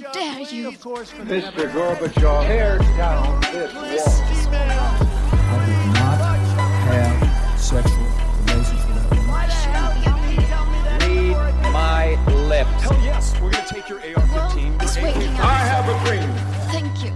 dare 0.00 0.40
you? 0.40 0.72
Mr. 0.72 1.70
Gorbachev, 1.72 2.46
tear 2.46 2.78
down 2.96 3.40
this 3.52 3.72
wall. 3.74 4.50
I 4.52 5.66
did 5.66 5.86
not 5.98 6.18
have 6.88 7.60
sexual 7.60 8.08
relations 8.46 8.82
with 8.86 8.96
that 8.96 9.10
woman. 9.10 9.30
Read 11.36 11.72
my 11.72 12.04
lips. 12.48 12.82
Hell 12.82 12.98
yes, 13.04 13.34
we're 13.40 13.50
gonna 13.50 13.66
take 13.66 13.88
your 13.88 13.98
AR-15. 13.98 14.78
Well, 15.02 15.40
I 15.42 15.58
have 15.72 15.86
a 15.88 15.96
dream. 16.06 16.30
Thank 16.72 17.04
you. 17.04 17.12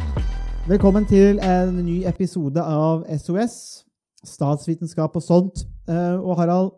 Velkommen 0.67 1.07
til 1.07 1.39
en 1.39 1.85
ny 1.85 2.05
episode 2.07 2.63
av 2.63 3.05
SOS, 3.19 3.85
statsvitenskap 4.25 5.17
og 5.17 5.23
sånt. 5.23 5.65
Eh, 5.89 6.21
og 6.21 6.37
Harald, 6.37 6.71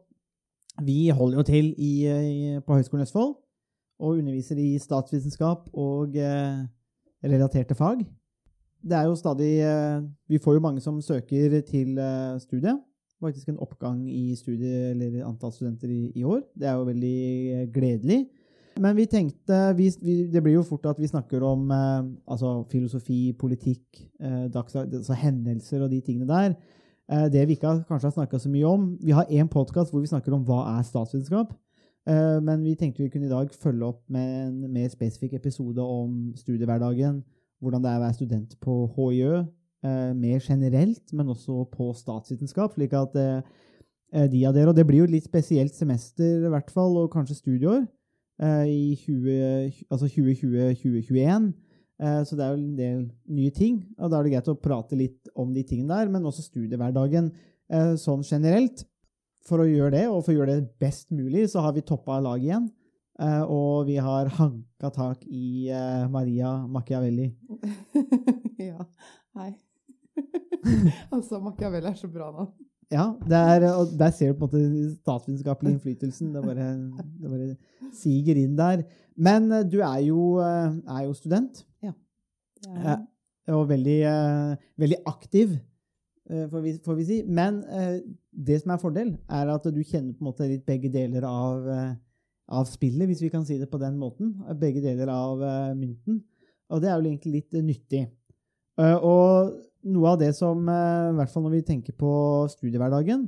vi 0.82 1.08
holder 1.08 1.38
jo 1.38 1.42
til 1.42 1.74
i, 1.78 2.06
i, 2.06 2.60
på 2.66 2.74
Høgskolen 2.74 3.02
Østfold 3.02 3.45
og 3.98 4.18
underviser 4.20 4.58
i 4.60 4.76
statsvitenskap 4.78 5.68
og 5.72 6.16
eh, 6.16 6.64
relaterte 7.24 7.74
fag. 7.74 8.04
Det 8.86 8.96
er 8.96 9.08
jo 9.08 9.16
stadig 9.18 9.52
eh, 9.64 10.02
Vi 10.28 10.38
får 10.38 10.58
jo 10.58 10.64
mange 10.64 10.80
som 10.80 11.00
søker 11.02 11.60
til 11.66 11.98
eh, 11.98 12.38
studiet. 12.40 12.78
Faktisk 13.20 13.48
en 13.48 13.60
oppgang 13.64 14.02
i 14.12 14.34
studiet, 14.36 14.90
eller 14.92 15.24
antall 15.24 15.52
studenter 15.52 15.88
i, 15.88 16.12
i 16.14 16.24
år. 16.24 16.42
Det 16.54 16.68
er 16.68 16.74
jo 16.76 16.88
veldig 16.90 17.20
eh, 17.54 17.68
gledelig. 17.72 18.26
Men 18.76 18.96
vi 18.96 19.06
tenkte 19.08 19.72
vi, 19.76 19.88
vi, 20.02 20.16
Det 20.28 20.42
blir 20.44 20.58
jo 20.58 20.62
fort 20.68 20.84
at 20.86 21.00
vi 21.00 21.08
snakker 21.08 21.42
om 21.42 21.70
eh, 21.72 22.02
altså 22.28 22.66
filosofi, 22.70 23.32
politikk, 23.32 24.02
eh, 24.20 24.46
dags, 24.52 24.76
altså 24.76 25.16
hendelser 25.16 25.82
og 25.82 25.90
de 25.90 26.00
tingene 26.00 26.28
der. 26.28 26.58
Det 27.30 27.44
vi 27.46 27.54
ikke 27.54 27.68
har, 27.68 27.84
kanskje 27.86 28.08
har 28.08 28.14
snakka 28.16 28.38
så 28.42 28.48
mye 28.50 28.66
om 28.66 28.86
Vi 28.98 29.12
har 29.14 29.28
én 29.30 29.46
podkast 29.46 29.92
hvor 29.94 30.00
vi 30.02 30.08
snakker 30.10 30.34
om 30.34 30.42
hva 30.42 30.64
er 30.72 30.80
statsvitenskap. 30.82 31.52
Eh, 32.06 32.38
men 32.42 32.62
vi 32.62 32.76
tenkte 32.78 33.02
vi 33.02 33.10
kunne 33.10 33.26
i 33.26 33.32
dag 33.32 33.50
følge 33.50 33.84
opp 33.84 34.02
med 34.12 34.46
en 34.46 34.72
mer 34.72 34.88
spesifikk 34.92 35.34
episode 35.40 35.82
om 35.82 36.32
studiehverdagen. 36.38 37.22
Hvordan 37.60 37.82
det 37.82 37.90
er 37.90 38.00
å 38.00 38.04
være 38.04 38.18
student 38.18 38.56
på 38.60 38.74
HiØ, 38.94 39.44
eh, 39.84 40.12
mer 40.14 40.40
generelt, 40.40 41.12
men 41.12 41.28
også 41.28 41.64
på 41.72 41.92
statsvitenskap. 41.96 42.74
slik 42.74 42.92
at 42.92 43.16
eh, 43.16 44.28
de 44.28 44.46
av 44.46 44.54
dere, 44.54 44.68
og 44.68 44.76
det 44.76 44.86
blir 44.86 44.98
jo 44.98 45.04
et 45.04 45.16
litt 45.16 45.24
spesielt 45.24 45.74
semester 45.74 46.46
i 46.46 46.50
hvert 46.52 46.70
fall, 46.70 46.96
og 46.96 47.10
kanskje 47.10 47.40
studieår, 47.42 47.86
i 48.68 48.94
20, 49.00 49.86
altså 49.90 50.06
2020-2021. 50.06 51.54
Eh, 52.00 52.24
Så 52.24 52.36
det 52.36 52.44
er 52.44 52.52
jo 52.52 52.60
en 52.60 52.76
del 52.76 52.98
nye 53.28 53.50
ting, 53.50 53.80
og 53.98 54.10
da 54.10 54.18
er 54.18 54.26
det 54.26 54.32
greit 54.34 54.50
å 54.52 54.58
prate 54.60 54.98
litt 54.98 55.30
om 55.34 55.54
de 55.54 55.64
tingene 55.64 55.94
der, 55.94 56.10
men 56.12 56.26
også 56.28 56.44
studiehverdagen 56.44 57.30
eh, 57.72 57.94
sånn 57.96 58.24
generelt. 58.26 58.84
For 59.46 59.62
å 59.62 59.66
gjøre 59.68 59.92
det, 59.94 60.04
og 60.10 60.24
for 60.26 60.32
å 60.34 60.40
gjøre 60.40 60.56
det 60.58 60.72
best 60.82 61.12
mulig, 61.14 61.44
så 61.52 61.62
har 61.62 61.74
vi 61.76 61.84
toppa 61.86 62.18
laget 62.22 62.48
igjen. 62.48 62.64
Eh, 63.22 63.42
Og 63.48 63.86
vi 63.88 63.96
har 64.02 64.28
hanka 64.36 64.90
tak 64.92 65.22
i 65.24 65.68
eh, 65.72 66.06
Maria 66.12 66.66
Machiavelli. 66.66 67.30
ja. 68.70 68.84
Hei. 69.38 69.52
altså, 71.14 71.38
Machiavelli 71.40 71.92
er 71.92 71.98
så 72.00 72.10
bra 72.12 72.30
nå. 72.34 72.48
Ja, 72.92 73.08
det 73.26 73.38
er, 73.38 73.64
og 73.74 73.94
der 73.98 74.12
ser 74.14 74.30
du 74.32 74.38
på 74.38 74.46
en 74.46 74.66
måte 74.66 74.90
statsvitenskapelig 75.00 75.72
innflytelsen. 75.74 76.28
Det 76.34 76.42
bare, 76.44 76.66
det 77.22 77.30
bare 77.32 77.48
siger 77.98 78.38
inn 78.42 78.54
der. 78.58 78.84
Men 79.16 79.48
eh, 79.52 79.64
du 79.66 79.78
er 79.80 80.02
jo, 80.10 80.36
er 80.42 81.06
jo 81.06 81.14
student, 81.16 81.64
Ja. 81.86 81.94
og 83.54 83.68
veldig, 83.70 83.98
veldig 84.80 84.96
aktiv, 85.06 85.52
får 86.26 86.60
vi, 86.60 86.72
får 86.84 86.98
vi 86.98 87.04
si. 87.06 87.18
Men 87.26 87.62
eh, 87.64 88.00
det 88.30 88.60
som 88.62 88.74
er 88.74 88.82
fordel, 88.82 89.14
er 89.30 89.52
at 89.52 89.68
du 89.70 89.82
kjenner 89.82 90.14
på 90.14 90.24
en 90.24 90.30
måte 90.30 90.48
litt 90.50 90.66
begge 90.66 90.90
deler 90.92 91.26
av, 91.28 91.68
eh, 91.70 91.94
av 92.48 92.66
spillet, 92.70 93.06
hvis 93.10 93.22
vi 93.24 93.30
kan 93.32 93.46
si 93.46 93.58
det 93.60 93.70
på 93.70 93.80
den 93.82 93.98
måten. 94.00 94.34
Begge 94.60 94.82
deler 94.84 95.10
av 95.12 95.42
uh, 95.42 95.72
mynten. 95.78 96.20
Og 96.70 96.82
det 96.82 96.90
er 96.90 96.98
jo 96.98 97.08
egentlig 97.10 97.40
litt 97.40 97.54
eh, 97.54 97.64
nyttig. 97.64 98.04
Uh, 98.80 98.98
og 98.98 99.56
noe 99.86 100.12
av 100.12 100.20
det 100.20 100.32
som, 100.36 100.66
uh, 100.66 101.12
i 101.12 101.16
hvert 101.18 101.32
fall 101.32 101.46
når 101.46 101.56
vi 101.56 101.66
tenker 101.70 101.96
på 101.96 102.12
studiehverdagen 102.52 103.24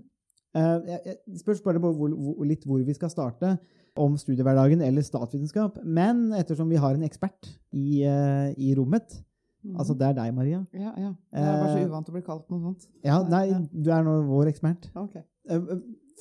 uh, 0.58 0.94
spørs 1.38 1.62
bare 1.64 1.80
på 1.82 1.92
hvor, 1.96 2.14
hvor, 2.14 2.46
litt 2.46 2.66
hvor 2.66 2.82
vi 2.84 2.96
skal 2.96 3.12
starte, 3.14 3.56
om 3.98 4.14
studiehverdagen 4.18 4.82
eller 4.84 5.02
statsvitenskap. 5.02 5.80
Men 5.84 6.32
ettersom 6.38 6.70
vi 6.70 6.80
har 6.80 6.94
en 6.94 7.06
ekspert 7.06 7.50
i, 7.74 8.04
eh, 8.06 8.54
i 8.56 8.74
rommet. 8.78 9.18
Altså 9.76 9.94
det 9.98 10.06
er 10.08 10.12
deg, 10.18 10.34
Maria 10.34 10.60
ja, 10.72 10.92
ja. 10.96 11.12
Jeg 11.34 11.42
er 11.44 11.56
bare 11.62 11.72
så 11.72 11.78
Eh, 11.80 11.88
uvant 11.88 12.06
til 12.06 12.12
å 12.12 12.16
bli 12.18 12.22
kalt 12.26 12.50
noe 12.50 12.60
sånt. 12.62 12.86
Ja, 13.04 13.22
nei, 13.26 13.46
du 13.72 13.90
er 13.90 14.04
nå 14.06 14.14
vår 14.28 14.52
ekspert. 14.52 14.90
Ok. 14.96 15.16
Eh, 15.50 15.72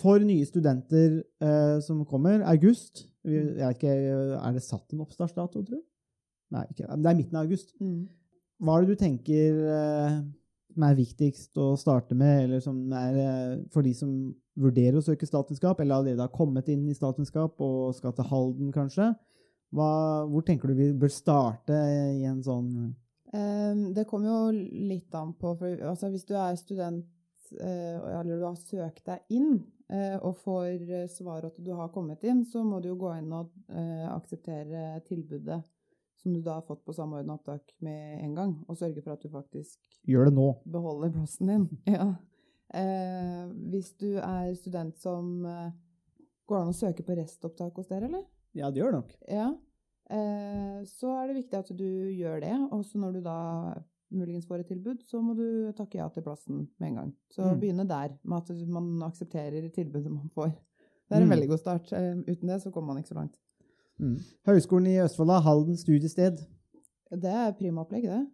For 0.01 0.19
nye 0.21 0.45
studenter 0.45 1.23
uh, 1.41 1.79
som 1.81 2.03
kommer, 2.05 2.43
august 2.45 3.07
vi- 3.25 3.33
jeg 3.57 3.57
vet 3.57 3.77
ikke, 3.77 3.93
Er 4.41 4.51
det 4.53 4.61
satt 4.63 4.93
en 4.93 5.01
oppstartsdato, 5.01 5.63
tror 5.63 5.65
du? 5.69 5.81
Nei, 6.51 6.65
ikke. 6.71 6.85
det 6.87 7.05
er 7.11 7.15
midten 7.17 7.35
av 7.35 7.45
august. 7.45 7.73
Mm. 7.81 8.07
Hva 8.61 8.77
er 8.77 8.85
det 8.85 8.97
du 8.97 9.03
tenker 9.03 9.57
uh, 9.67 10.21
som 10.73 10.83
er 10.83 10.95
viktigst 10.95 11.57
å 11.57 11.75
starte 11.77 12.15
med, 12.15 12.43
eller 12.45 12.59
som 12.61 12.77
er 12.93 13.17
uh, 13.17 13.63
for 13.73 13.81
de 13.81 13.93
som 13.97 14.11
vurderer 14.57 14.97
å 14.97 15.01
søke 15.05 15.25
statsvitenskap, 15.27 15.79
eller 15.81 15.95
allerede 15.95 16.21
har 16.21 16.29
kommet 16.33 16.69
inn 16.69 16.87
i 16.89 16.93
statsvitenskap 16.93 17.59
og 17.61 17.95
skal 17.97 18.13
til 18.13 18.25
Halden, 18.29 18.71
kanskje? 18.71 19.15
Hva, 19.73 19.89
hvor 20.29 20.45
tenker 20.47 20.67
du 20.69 20.75
vi 20.77 20.93
bør 20.93 21.09
starte 21.11 21.73
i 22.15 22.23
en 22.29 22.39
sånn 22.45 22.95
det 23.31 24.05
kommer 24.07 24.29
jo 24.29 24.65
litt 24.87 25.13
an 25.15 25.33
på, 25.35 25.53
for 25.59 25.81
altså, 25.89 26.07
hvis 26.13 26.25
du 26.25 26.35
er 26.39 26.55
student, 26.55 27.05
eh, 27.59 27.97
eller 28.19 28.37
du 28.39 28.45
har 28.45 28.55
søkt 28.55 29.03
deg 29.09 29.33
inn, 29.35 29.57
eh, 29.91 30.15
og 30.21 30.37
får 30.39 30.85
eh, 30.87 31.07
svar 31.11 31.43
at 31.49 31.57
du 31.59 31.73
har 31.75 31.91
kommet 31.91 32.23
inn, 32.23 32.45
så 32.47 32.63
må 32.63 32.79
du 32.79 32.87
jo 32.93 32.99
gå 33.01 33.11
inn 33.19 33.33
og 33.35 33.51
akseptere 34.13 35.01
tilbudet 35.07 35.59
som 36.21 36.33
du 36.33 36.41
da 36.41 36.57
har 36.57 36.65
fått 36.65 36.85
på 36.85 36.93
samordna 36.95 37.35
opptak 37.37 37.75
med 37.83 38.23
en 38.23 38.33
gang, 38.35 38.53
og 38.67 38.77
sørge 38.79 39.03
for 39.03 39.13
at 39.13 39.21
du 39.23 39.29
faktisk 39.31 39.79
Gjør 40.07 40.29
det 40.29 40.33
nå. 40.37 40.47
beholder 40.65 41.13
plassen 41.15 41.51
din. 41.51 41.67
Ja. 41.97 42.07
Eh, 42.75 43.43
hvis 43.71 43.93
du 43.95 44.17
er 44.19 44.49
student 44.59 44.97
som 44.99 45.45
eh, 45.47 45.69
Går 46.47 46.57
det 46.57 46.63
an 46.65 46.73
å 46.73 46.75
søke 46.75 47.03
på 47.03 47.15
restopptak 47.15 47.75
hos 47.79 47.87
dere, 47.87 48.07
eller? 48.07 48.25
Ja, 48.55 48.69
det 48.71 48.79
gjør 48.79 48.93
det 48.93 48.99
nok. 49.01 49.15
Ja. 49.27 49.47
Eh, 50.09 50.83
så 50.87 51.09
er 51.21 51.27
det 51.27 51.35
viktig 51.41 51.57
at 51.59 51.71
du 51.77 51.87
gjør 52.15 52.39
det. 52.41 52.55
Og 52.71 52.85
så 52.85 52.97
når 53.01 53.13
du 53.17 53.21
da 53.25 53.37
muligens 54.11 54.45
får 54.47 54.61
et 54.63 54.67
tilbud, 54.71 55.01
så 55.03 55.19
må 55.21 55.33
du 55.35 55.71
takke 55.75 55.99
ja 55.99 56.07
til 56.09 56.23
plassen 56.23 56.67
med 56.79 56.87
en 56.89 56.95
gang. 56.95 57.09
Så 57.29 57.43
Mm. 57.43 57.59
begynne 57.59 57.87
der, 57.87 58.13
med 58.23 58.37
at 58.37 58.67
man 58.67 59.03
aksepterer 59.03 59.69
tilbudet 59.73 60.11
man 60.11 60.29
får. 60.35 60.53
Det 61.09 61.11
er 61.17 61.21
en 61.21 61.27
Mm. 61.27 61.35
veldig 61.35 61.49
god 61.49 61.57
start. 61.59 61.91
Eh, 61.93 62.15
uten 62.27 62.47
det 62.47 62.61
så 62.61 62.71
kommer 62.71 62.93
man 62.93 62.97
ikke 63.03 63.09
så 63.13 63.15
langt. 63.15 63.35
Mm. 63.99 64.17
Høgskolen 64.45 64.87
i 64.87 64.99
Østfold 65.03 65.29
har 65.29 65.41
Halden 65.41 65.77
studiested. 65.77 66.37
Det 67.11 67.25
er 67.25 67.51
prima 67.51 67.81
opplegg, 67.81 68.03
det. 68.03 68.27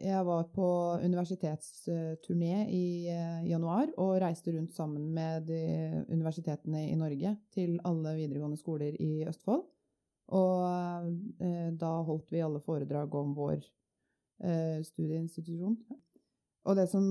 Jeg 0.00 0.24
var 0.26 0.44
på 0.54 0.98
universitetsturné 1.02 2.68
i 2.70 3.08
eh, 3.08 3.48
januar 3.50 3.88
og 3.98 4.20
reiste 4.22 4.52
rundt 4.56 4.72
sammen 4.74 5.12
med 5.14 5.48
universitetene 6.08 6.90
i 6.90 6.94
Norge 6.94 7.36
til 7.54 7.78
alle 7.84 8.14
videregående 8.16 8.56
skoler 8.58 8.94
i 9.00 9.24
Østfold. 9.28 9.62
Og 10.36 11.08
eh, 11.40 11.70
da 11.80 11.92
holdt 12.04 12.32
vi 12.32 12.42
alle 12.44 12.60
foredrag 12.64 13.14
om 13.16 13.32
vår 13.36 13.56
eh, 14.44 14.80
studieinstitusjon. 14.84 15.78
Og 16.68 16.76
det 16.76 16.88
som 16.90 17.06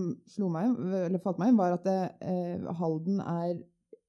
meg, 0.53 1.17
falt 1.23 1.39
meg 1.41 1.49
inn, 1.49 1.57
var 1.57 1.77
at 1.79 1.87
det, 1.87 2.01
eh, 2.21 2.67
Halden 2.77 3.23
er 3.23 3.57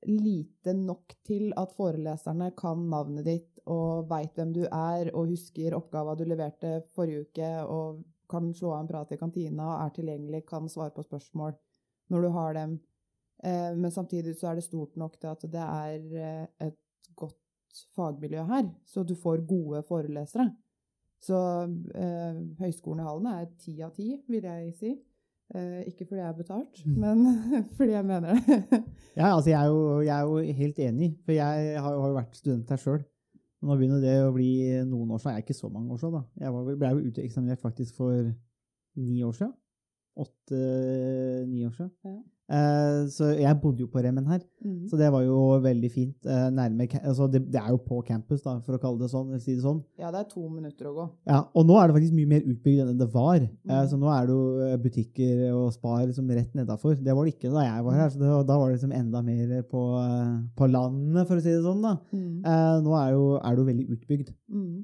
lite 0.06 0.74
nok 0.76 1.14
til 1.26 1.50
at 1.58 1.72
foreleserne 1.74 2.52
kan 2.58 2.84
navnet 2.90 3.26
ditt 3.26 3.62
og 3.68 4.06
veit 4.10 4.36
hvem 4.36 4.52
du 4.54 4.62
er 4.66 5.10
og 5.10 5.32
husker 5.32 5.74
oppgava 5.76 6.14
du 6.16 6.24
leverte 6.28 6.78
forrige 6.94 7.26
uke 7.26 7.50
og 7.64 8.04
kan 8.28 8.52
slå 8.54 8.74
av 8.74 8.82
en 8.82 8.90
prat 8.90 9.12
i 9.12 9.18
kantina, 9.20 9.78
er 9.84 9.92
tilgjengelig, 9.96 10.44
kan 10.48 10.68
svare 10.68 10.92
på 10.94 11.04
spørsmål 11.06 11.56
når 12.12 12.24
du 12.24 12.28
har 12.36 12.54
dem. 12.56 12.78
Eh, 13.42 13.72
men 13.76 13.92
samtidig 13.94 14.36
så 14.36 14.50
er 14.50 14.58
det 14.58 14.66
stort 14.66 14.96
nok 15.00 15.16
til 15.20 15.32
at 15.32 15.44
det 15.48 15.64
er 15.64 16.18
eh, 16.28 16.68
et 16.68 17.12
godt 17.16 17.38
fagmiljø 17.96 18.44
her, 18.48 18.68
så 18.86 19.02
du 19.06 19.14
får 19.14 19.44
gode 19.48 19.82
forelesere. 19.88 20.48
Så 21.20 21.34
eh, 21.94 22.38
Høgskolen 22.60 23.00
i 23.02 23.06
Hallen 23.08 23.26
er 23.32 23.46
ti 23.58 23.80
av 23.82 23.90
ti, 23.96 24.12
vil 24.30 24.42
jeg 24.46 24.74
si. 24.78 24.92
Eh, 25.54 25.84
ikke 25.88 26.04
fordi 26.06 26.20
jeg 26.20 26.28
er 26.28 26.36
betalt, 26.38 26.82
Mm. 26.86 26.96
men 27.00 27.22
fordi 27.76 27.90
jeg 27.96 28.04
mener 28.04 28.34
det. 28.34 28.82
Ja, 29.18 29.34
altså 29.34 29.50
jeg 29.50 29.60
er, 29.60 29.66
jo, 29.72 30.00
jeg 30.00 30.14
er 30.14 30.26
jo 30.28 30.54
helt 30.60 30.78
enig, 30.78 31.08
for 31.24 31.32
jeg 31.32 31.80
har, 31.80 31.92
jo- 31.94 32.00
har 32.02 32.08
jo 32.12 32.18
vært 32.20 32.36
student 32.36 32.68
her 32.70 32.76
sjøl. 32.82 33.00
Nå 33.62 33.74
begynner 33.74 33.98
det 34.04 34.12
å 34.22 34.30
bli 34.36 34.50
noen 34.86 35.10
år 35.10 35.18
siden. 35.18 35.32
Jeg 35.34 35.42
er 35.42 35.46
ikke 35.48 35.56
så 35.58 35.68
mange 35.74 35.90
år 35.90 35.98
siden, 35.98 36.12
da. 36.20 36.44
Jeg 36.44 36.52
var, 36.54 36.68
ble 36.78 36.90
jo 36.92 37.08
uteksaminert 37.10 37.60
faktisk 37.64 37.96
for 37.98 38.28
ni 38.96 39.22
år 39.26 39.32
siden. 39.34 39.54
Åtte-ni 40.18 41.64
år 41.66 41.72
siden. 41.74 41.90
Ja. 42.04 42.16
Eh, 42.48 43.06
så 43.12 43.26
jeg 43.36 43.58
bodde 43.60 43.82
jo 43.84 43.90
på 43.92 44.00
Remmen 44.00 44.24
her, 44.26 44.40
Mm. 44.64 44.88
så 44.90 44.96
det 44.98 45.10
var 45.12 45.22
jo 45.22 45.60
veldig 45.62 45.90
fint. 45.92 46.14
eh, 46.26 46.48
nærme, 46.50 46.88
altså 47.04 47.28
det, 47.30 47.44
det 47.52 47.60
er 47.60 47.68
jo 47.70 47.76
på 47.76 48.00
campus, 48.06 48.40
da, 48.42 48.58
for 48.64 48.74
å 48.74 48.80
kalle 48.80 48.98
det 48.98 49.10
sånn. 49.10 49.38
Si 49.40 49.54
det 49.54 49.62
sånn. 49.62 49.82
Ja, 49.98 50.10
det 50.10 50.20
er 50.20 50.24
to 50.32 50.48
minutter 50.48 50.86
å 50.88 50.94
gå. 50.96 51.04
Ja, 51.28 51.42
og 51.54 51.66
nå 51.68 51.76
er 51.78 51.86
det 51.88 51.94
faktisk 51.98 52.14
mye 52.16 52.26
mer 52.32 52.40
utbygd 52.48 52.80
enn 52.88 52.98
det 52.98 53.10
var. 53.12 53.38
Mm. 53.38 53.88
så 53.90 53.98
nå 54.00 54.08
er 54.10 54.26
det 54.26 54.34
jo 54.34 54.78
butikker 54.82 55.44
og 55.54 55.72
spar 55.76 56.06
liksom 56.08 56.28
rett 56.34 56.54
nedafor. 56.56 56.96
Det 57.04 57.14
var 57.14 57.24
det 57.28 57.34
ikke 57.36 57.52
da 57.52 57.62
jeg 57.68 57.84
var 57.84 57.94
her, 58.00 58.08
så 58.10 58.18
det, 58.18 58.32
da 58.48 58.58
var 58.58 58.68
det 58.72 58.78
liksom 58.80 58.92
enda 58.96 59.22
mer 59.22 59.62
på, 59.68 59.82
på 60.56 60.66
landet, 60.72 61.26
for 61.28 61.36
å 61.36 61.42
si 61.44 61.52
det 61.52 61.62
sånn. 61.62 61.82
da. 61.84 61.94
Mm. 62.12 62.82
Nå 62.88 62.96
er, 62.98 63.12
jo, 63.12 63.24
er 63.38 63.54
det 63.54 63.62
jo 63.62 63.68
veldig 63.68 63.86
utbygd, 63.94 64.32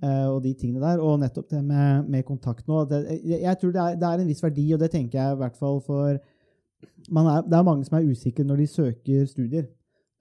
eh, 0.04 0.26
og 0.28 0.42
de 0.44 0.54
tingene 0.54 0.80
der. 0.84 1.00
Og 1.02 1.18
nettopp 1.24 1.48
det 1.50 1.64
med, 1.64 2.08
med 2.08 2.24
kontakt 2.28 2.66
nå. 2.68 2.84
Det, 2.88 3.02
jeg, 3.24 3.40
jeg 3.42 3.58
tror 3.60 3.72
det 3.74 3.82
er, 3.82 3.96
det 3.96 4.08
er 4.12 4.22
en 4.22 4.30
viss 4.30 4.44
verdi, 4.44 4.68
og 4.76 4.80
det 4.84 4.90
tenker 4.94 5.18
jeg 5.18 5.32
i 5.34 5.40
hvert 5.42 5.56
fall 5.56 5.80
for 5.80 6.20
er, 6.84 7.42
Det 7.48 7.58
er 7.58 7.66
mange 7.66 7.86
som 7.86 7.98
er 7.98 8.10
usikre 8.10 8.44
når 8.46 8.62
de 8.62 8.66
søker 8.70 9.26
studier. 9.30 9.66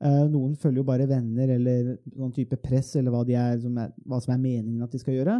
Uh, 0.03 0.25
noen 0.27 0.55
følger 0.59 0.81
jo 0.81 0.87
bare 0.87 1.07
venner 1.07 1.53
eller 1.53 1.93
sånn 2.11 2.33
type 2.35 2.57
press, 2.59 2.89
eller 2.99 3.13
hva, 3.13 3.21
de 3.23 3.37
er, 3.39 3.55
som 3.63 3.77
er, 3.79 3.93
hva 4.03 4.19
som 4.19 4.33
er 4.33 4.41
meningen 4.41 4.83
at 4.83 4.91
de 4.91 4.99
skal 4.99 5.15
gjøre. 5.15 5.37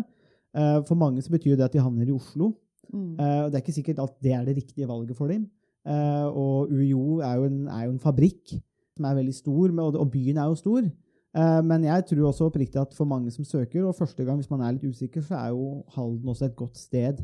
Uh, 0.56 0.80
for 0.88 0.96
mange 1.00 1.24
så 1.26 1.34
betyr 1.34 1.58
det 1.60 1.66
at 1.68 1.76
de 1.76 1.82
havner 1.84 2.08
i 2.08 2.16
Oslo. 2.16 2.54
Mm. 2.94 3.18
Uh, 3.18 3.50
det 3.50 3.58
er 3.58 3.64
ikke 3.64 3.76
sikkert 3.76 4.00
at 4.06 4.16
det 4.24 4.36
er 4.38 4.46
det 4.48 4.56
riktige 4.62 4.88
valget 4.88 5.18
for 5.20 5.32
dem. 5.34 5.50
Og 5.84 6.70
UiO 6.72 7.18
er 7.20 7.34
jo, 7.36 7.48
en, 7.50 7.66
er 7.68 7.90
jo 7.90 7.92
en 7.92 8.00
fabrikk 8.00 8.54
som 8.96 9.08
er 9.10 9.18
veldig 9.18 9.34
stor, 9.36 9.74
med, 9.76 9.98
og, 10.00 10.06
byen 10.14 10.38
er 10.40 10.48
jo 10.48 10.56
stor. 10.56 10.86
Men 11.68 11.84
jeg 11.84 12.06
tror 12.08 12.30
også 12.30 12.48
oppriktig 12.48 12.80
at 12.80 12.94
for 12.96 13.10
mange 13.10 13.34
som 13.36 13.44
søker, 13.44 13.84
og 13.84 13.98
første 13.98 14.24
gang 14.24 14.40
hvis 14.40 14.48
man 14.54 14.64
er 14.64 14.78
litt 14.78 14.86
usikker, 14.88 15.26
så 15.26 15.42
er 15.42 15.50
jo 15.52 15.82
Halden 15.92 16.32
også 16.32 16.48
et 16.48 16.56
godt 16.56 16.80
sted. 16.80 17.20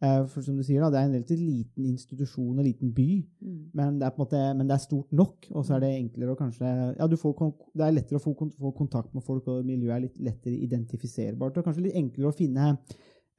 Eh, 0.00 0.22
for 0.32 0.40
som 0.40 0.56
du 0.56 0.62
sier, 0.64 0.80
da, 0.80 0.88
det 0.88 0.96
er 0.96 1.08
en 1.10 1.14
relativt 1.18 1.42
liten 1.44 1.84
institusjon 1.90 2.56
og 2.56 2.64
liten 2.64 2.92
by, 2.96 3.08
Mm. 3.42 3.70
men 3.74 3.98
det, 3.98 4.06
er 4.06 4.14
på 4.14 4.22
en 4.22 4.24
måte, 4.24 4.40
men 4.56 4.66
det 4.66 4.74
er 4.74 4.84
stort 4.86 5.12
nok. 5.12 5.46
Og 5.50 5.64
så 5.64 5.74
er 5.76 5.80
det 5.80 5.90
enklere 5.98 6.32
å 6.32 6.38
kanskje 6.38 6.96
Ja, 6.98 7.06
du 7.06 7.16
får, 7.20 7.34
det 7.76 7.84
er 7.84 7.92
lettere 7.92 8.16
å 8.16 8.24
få, 8.24 8.32
få 8.34 8.72
kontakt 8.76 9.14
med 9.14 9.22
folk, 9.22 9.46
og 9.48 9.64
miljøet 9.64 9.96
er 9.96 10.04
litt 10.06 10.18
lettere 10.18 10.56
identifiserbart. 10.56 11.56
Og 11.56 11.64
kanskje 11.64 11.84
litt 11.84 11.98
enklere 12.00 12.30
å 12.30 12.36
finne 12.36 12.78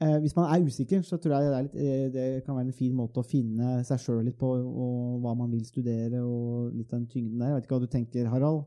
eh, 0.02 0.19
Hvis 0.22 0.36
man 0.36 0.54
er 0.54 0.66
usikker, 0.66 1.02
så 1.02 1.18
tror 1.18 1.34
jeg 1.34 1.50
det, 1.50 1.58
er 1.58 1.63
litt, 1.63 1.75
eh, 1.75 2.06
det 2.13 2.46
kan 2.46 2.56
være 2.56 2.68
en 2.69 2.78
fin 2.78 2.94
måte 2.94 3.22
å 3.22 3.25
finne 3.25 3.81
seg 3.84 3.98
sjøl 4.06 4.22
litt 4.25 4.38
på, 4.38 4.54
og 4.54 5.18
hva 5.22 5.34
man 5.38 5.50
vil 5.50 5.66
studere, 5.66 6.22
og 6.22 6.75
litt 6.75 6.94
av 6.94 7.00
den 7.00 7.08
tyngden 7.10 7.40
der. 7.40 7.48
Jeg 7.48 7.56
vet 7.56 7.66
ikke 7.66 7.75
hva 7.80 7.81
du 7.88 7.96
tenker, 7.98 8.30
Harald? 8.30 8.63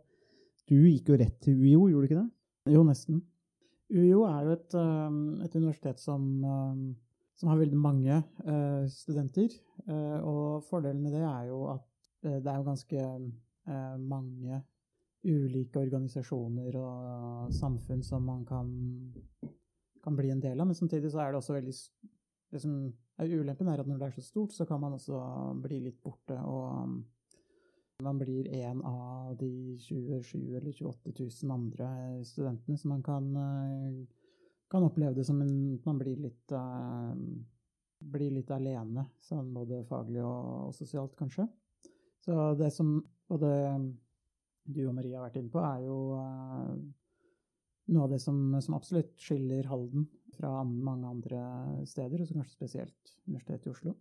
Du 0.67 0.77
gikk 0.81 1.13
jo 1.13 1.21
rett 1.21 1.39
til 1.45 1.63
UiO, 1.63 1.87
gjorde 1.93 2.09
du 2.09 2.11
ikke 2.11 2.23
det? 2.25 2.75
Jo, 2.75 2.83
nesten. 2.83 3.23
UiO 3.93 4.25
er 4.27 4.47
jo 4.49 4.53
et, 4.57 4.75
um, 4.75 5.41
et 5.45 5.55
universitet 5.55 6.01
som, 6.01 6.23
som 7.39 7.51
har 7.51 7.61
veldig 7.61 7.79
mange 7.79 8.21
uh, 8.47 8.85
studenter. 8.91 9.53
Uh, 9.89 10.19
og 10.23 10.65
fordelen 10.69 11.03
med 11.03 11.17
det 11.17 11.25
er 11.27 11.49
jo 11.51 11.65
at 11.73 11.87
uh, 12.27 12.39
det 12.39 12.47
er 12.51 12.61
jo 12.61 12.69
ganske 12.71 13.09
mange 13.97 14.59
ulike 15.25 15.81
organisasjoner 15.81 16.75
og 16.77 17.53
samfunn 17.57 18.03
som 18.05 18.27
man 18.29 18.43
kan, 18.45 18.67
kan 20.05 20.19
bli 20.19 20.29
en 20.35 20.43
del 20.43 20.61
av. 20.61 20.69
Men 20.69 20.77
samtidig 20.77 21.09
så 21.15 21.23
er 21.23 21.33
det 21.33 21.39
også 21.39 21.57
veldig 21.57 21.73
Det 22.53 22.61
som 22.61 22.75
er 23.19 23.33
ulempen, 23.33 23.69
er 23.73 23.81
at 23.81 23.89
når 23.89 23.99
det 23.99 24.07
er 24.07 24.17
så 24.19 24.23
stort, 24.23 24.53
så 24.53 24.67
kan 24.69 24.83
man 24.83 24.93
også 24.93 25.17
bli 25.63 25.81
litt 25.87 25.97
borte. 26.05 26.37
og 26.37 26.83
um, 26.83 26.99
man 28.03 28.19
blir 28.19 28.49
en 28.49 28.83
av 28.83 29.37
de 29.39 29.79
27 29.79 30.57
eller 30.57 30.73
28 30.73 31.13
000 31.43 31.53
andre 31.55 31.89
studentene, 32.27 32.79
så 32.79 32.89
man 32.89 33.03
kan, 33.03 33.37
eh, 33.37 34.07
kan 34.71 34.85
oppleve 34.87 35.15
det 35.19 35.27
som 35.27 35.41
en, 35.43 35.75
at 35.77 35.85
man 35.87 35.99
blir 36.01 36.21
litt, 36.21 36.53
uh, 36.53 37.13
blir 38.15 38.35
litt 38.35 38.51
alene, 38.55 39.07
sånn 39.25 39.53
både 39.55 39.85
faglig 39.89 40.23
og, 40.25 40.69
og 40.69 40.75
sosialt, 40.77 41.15
kanskje. 41.19 41.47
Så 42.25 42.55
det 42.59 42.71
som 42.73 42.97
både 43.31 43.51
du 44.65 44.81
og 44.87 44.95
Maria 44.97 45.19
har 45.21 45.29
vært 45.29 45.41
inne 45.41 45.53
på, 45.53 45.61
er 45.61 45.85
jo 45.85 45.99
uh, 46.17 46.73
noe 47.93 48.07
av 48.07 48.15
det 48.15 48.21
som, 48.25 48.41
som 48.65 48.77
absolutt 48.79 49.13
skiller 49.21 49.69
Halden 49.69 50.09
fra 50.35 50.51
an, 50.63 50.73
mange 50.83 51.11
andre 51.11 51.45
steder, 51.89 52.23
og 52.23 52.29
så 52.29 52.39
kanskje 52.39 52.57
spesielt 52.57 53.15
Universitetet 53.29 53.69
i 53.69 53.75
Oslo. 53.75 53.95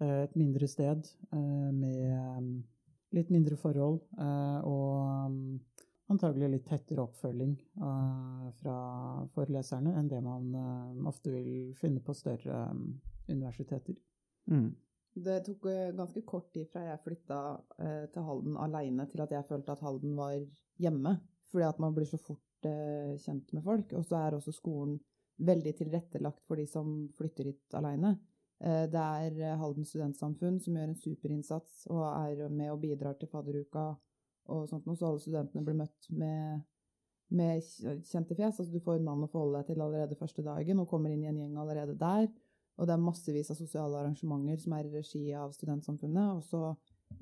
Uh, 0.00 0.24
Et 0.24 0.36
mindre 0.40 0.68
sted 0.70 1.06
med 1.32 2.64
litt 3.16 3.30
mindre 3.32 3.56
forhold 3.56 4.02
og 4.68 5.36
antagelig 6.12 6.50
litt 6.52 6.66
tettere 6.68 7.04
oppfølging 7.04 7.54
uh, 7.82 8.48
fra 8.60 8.76
foreleserne 9.34 9.94
enn 9.98 10.10
det 10.10 10.20
man 10.24 10.50
uh, 10.54 11.08
ofte 11.10 11.32
vil 11.34 11.72
finne 11.78 12.02
på 12.04 12.14
større 12.16 12.68
um, 12.72 12.84
universiteter. 13.28 13.96
Mm. 14.50 14.70
Det 15.18 15.40
tok 15.46 15.66
ganske 15.98 16.22
kort 16.28 16.52
tid 16.54 16.68
fra 16.70 16.84
jeg 16.86 17.02
flytta 17.04 17.40
uh, 17.58 18.04
til 18.12 18.24
Halden 18.24 18.56
aleine, 18.60 19.08
til 19.10 19.24
at 19.24 19.34
jeg 19.34 19.46
følte 19.48 19.74
at 19.74 19.84
Halden 19.84 20.16
var 20.16 20.38
hjemme. 20.80 21.18
Fordi 21.48 21.64
at 21.64 21.78
man 21.80 21.94
blir 21.96 22.08
så 22.08 22.20
fort 22.20 22.44
kjent 22.60 23.52
med 23.56 23.62
folk. 23.64 23.92
Og 23.96 24.02
så 24.04 24.18
er 24.18 24.34
også 24.36 24.52
skolen 24.52 24.98
veldig 25.40 25.72
tilrettelagt 25.78 26.42
for 26.44 26.60
de 26.60 26.66
som 26.68 27.06
flytter 27.16 27.48
hit 27.48 27.76
aleine. 27.78 28.18
Eh, 28.60 28.84
det 28.90 29.00
er 29.00 29.56
Halden 29.60 29.86
studentsamfunn 29.86 30.58
som 30.60 30.76
gjør 30.76 30.90
en 30.90 30.98
superinnsats 30.98 31.86
og 31.92 32.02
er 32.10 32.50
med 32.50 32.72
og 32.74 32.82
bidrar 32.82 33.16
til 33.16 33.30
fadderuka 33.32 33.92
og 34.48 34.66
sånt 34.70 34.88
noe, 34.88 34.98
så 34.98 35.10
alle 35.10 35.22
studentene 35.22 35.64
blir 35.66 35.78
møtt 35.78 36.10
med, 36.10 36.66
med 37.34 37.64
kjente 38.08 38.36
fjes. 38.36 38.58
Altså 38.58 38.72
du 38.72 38.82
får 38.84 39.00
navn 39.04 39.26
å 39.26 39.30
forholde 39.32 39.60
deg 39.60 39.72
til 39.72 39.84
allerede 39.84 40.18
første 40.18 40.44
dagen 40.46 40.82
og 40.82 40.90
kommer 40.90 41.12
inn 41.12 41.24
i 41.24 41.30
en 41.30 41.40
gjeng 41.42 41.58
allerede 41.60 41.96
der. 42.00 42.28
Og 42.78 42.86
det 42.86 42.94
er 42.94 43.02
massevis 43.02 43.50
av 43.50 43.58
sosiale 43.58 43.98
arrangementer 43.98 44.60
som 44.62 44.76
er 44.76 44.86
i 44.86 44.92
regi 44.92 45.24
av 45.34 45.50
studentsamfunnet. 45.56 46.38
Og 46.38 46.44
så 46.46 46.60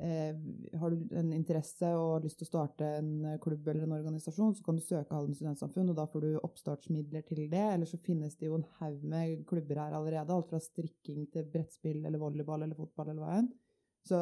eh, 0.05 0.37
har 0.77 0.93
du 0.93 1.15
en 1.17 1.31
interesse 1.33 1.93
og 1.97 2.27
lyst 2.27 2.43
til 2.43 2.49
å 2.49 2.51
starte 2.51 2.91
en 2.99 3.39
klubb 3.43 3.71
eller 3.73 3.87
en 3.87 3.97
organisasjon, 3.97 4.53
så 4.59 4.67
kan 4.67 4.77
du 4.77 4.85
søke 4.85 5.17
Halden 5.17 5.39
studentsamfunn, 5.39 5.89
og 5.93 5.97
da 5.97 6.05
får 6.13 6.27
du 6.27 6.43
oppstartsmidler 6.45 7.25
til 7.31 7.47
det. 7.53 7.65
Eller 7.73 7.89
så 7.89 8.01
finnes 8.05 8.37
det 8.37 8.51
jo 8.51 8.59
en 8.61 8.69
haug 8.83 9.07
med 9.09 9.47
klubber 9.49 9.81
her 9.81 9.97
allerede. 9.97 10.37
Alt 10.37 10.53
fra 10.53 10.61
strikking 10.61 11.25
til 11.33 11.49
brettspill 11.55 12.05
eller 12.05 12.21
volleyball 12.21 12.67
eller 12.67 12.77
fotball 12.77 13.15
eller 13.15 13.25
hva 13.25 13.41
enn. 13.41 13.49
Så 14.07 14.21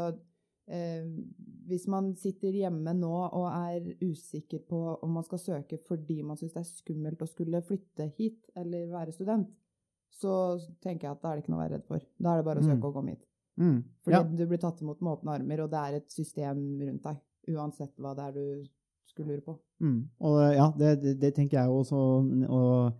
hvis 0.66 1.86
man 1.92 2.14
sitter 2.16 2.52
hjemme 2.56 2.94
nå 2.96 3.10
og 3.36 3.46
er 3.52 3.84
usikker 4.04 4.62
på 4.68 4.78
om 5.04 5.10
man 5.18 5.24
skal 5.26 5.38
søke 5.38 5.78
fordi 5.88 6.22
man 6.24 6.36
syns 6.40 6.54
det 6.54 6.62
er 6.62 6.70
skummelt 6.70 7.20
å 7.24 7.28
skulle 7.28 7.60
flytte 7.64 8.06
hit 8.18 8.46
eller 8.56 8.86
være 8.92 9.12
student, 9.12 9.48
så 10.14 10.58
tenker 10.84 11.08
jeg 11.08 11.16
at 11.16 11.22
da 11.22 11.32
er 11.32 11.36
det 11.36 11.44
ikke 11.44 11.52
noe 11.54 11.60
å 11.60 11.64
være 11.64 11.74
redd 11.78 11.86
for. 11.88 12.00
Da 12.22 12.32
er 12.32 12.36
det 12.42 12.44
bare 12.48 12.60
å 12.62 12.64
søke 12.68 12.78
Mm. 12.80 12.84
og 12.88 12.94
komme 12.94 13.10
hit. 13.10 13.24
Mm. 13.58 13.84
Fordi 14.04 14.16
Ja. 14.16 14.22
du 14.22 14.46
blir 14.46 14.58
tatt 14.58 14.80
imot 14.80 15.00
med 15.02 15.12
åpne 15.18 15.34
armer, 15.34 15.60
og 15.64 15.70
det 15.70 15.78
er 15.78 15.94
et 15.96 16.10
system 16.12 16.80
rundt 16.80 17.02
deg. 17.02 17.16
Uansett 17.48 17.92
hva 17.98 18.14
det 18.16 18.24
er 18.24 18.32
du 18.32 18.64
skulle 19.06 19.28
lure 19.34 19.42
på. 19.42 19.58
Mm. 19.80 20.08
Og 20.20 20.54
ja, 20.54 20.70
det, 20.78 21.02
det, 21.02 21.20
det 21.20 21.34
tenker 21.34 21.58
jeg 21.60 21.68
også. 21.68 22.48
Og 22.48 22.92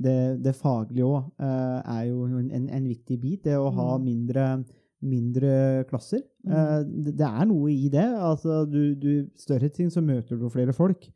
det, 0.00 0.42
det 0.42 0.54
faglige 0.54 1.04
òg 1.04 1.32
er 1.40 2.04
jo 2.08 2.24
en, 2.26 2.68
en 2.70 2.84
viktig 2.88 3.20
bit. 3.20 3.42
Det 3.44 3.56
å 3.58 3.72
ha 3.72 3.98
Mm. 3.98 4.04
mindre, 4.04 4.64
mindre 5.04 5.84
klasser. 5.88 6.22
Mm. 6.44 6.54
Eh, 6.54 6.78
det, 7.12 7.26
er 7.26 7.48
noe 7.48 7.72
i 7.72 7.90
det. 7.92 8.06
Altså, 8.18 8.64
du, 8.68 8.94
du, 8.98 9.12
større 9.38 9.70
ting 9.72 9.92
så 9.94 10.02
møter 10.04 10.38
du 10.38 10.48
flere 10.52 10.74
folk. 10.76 11.08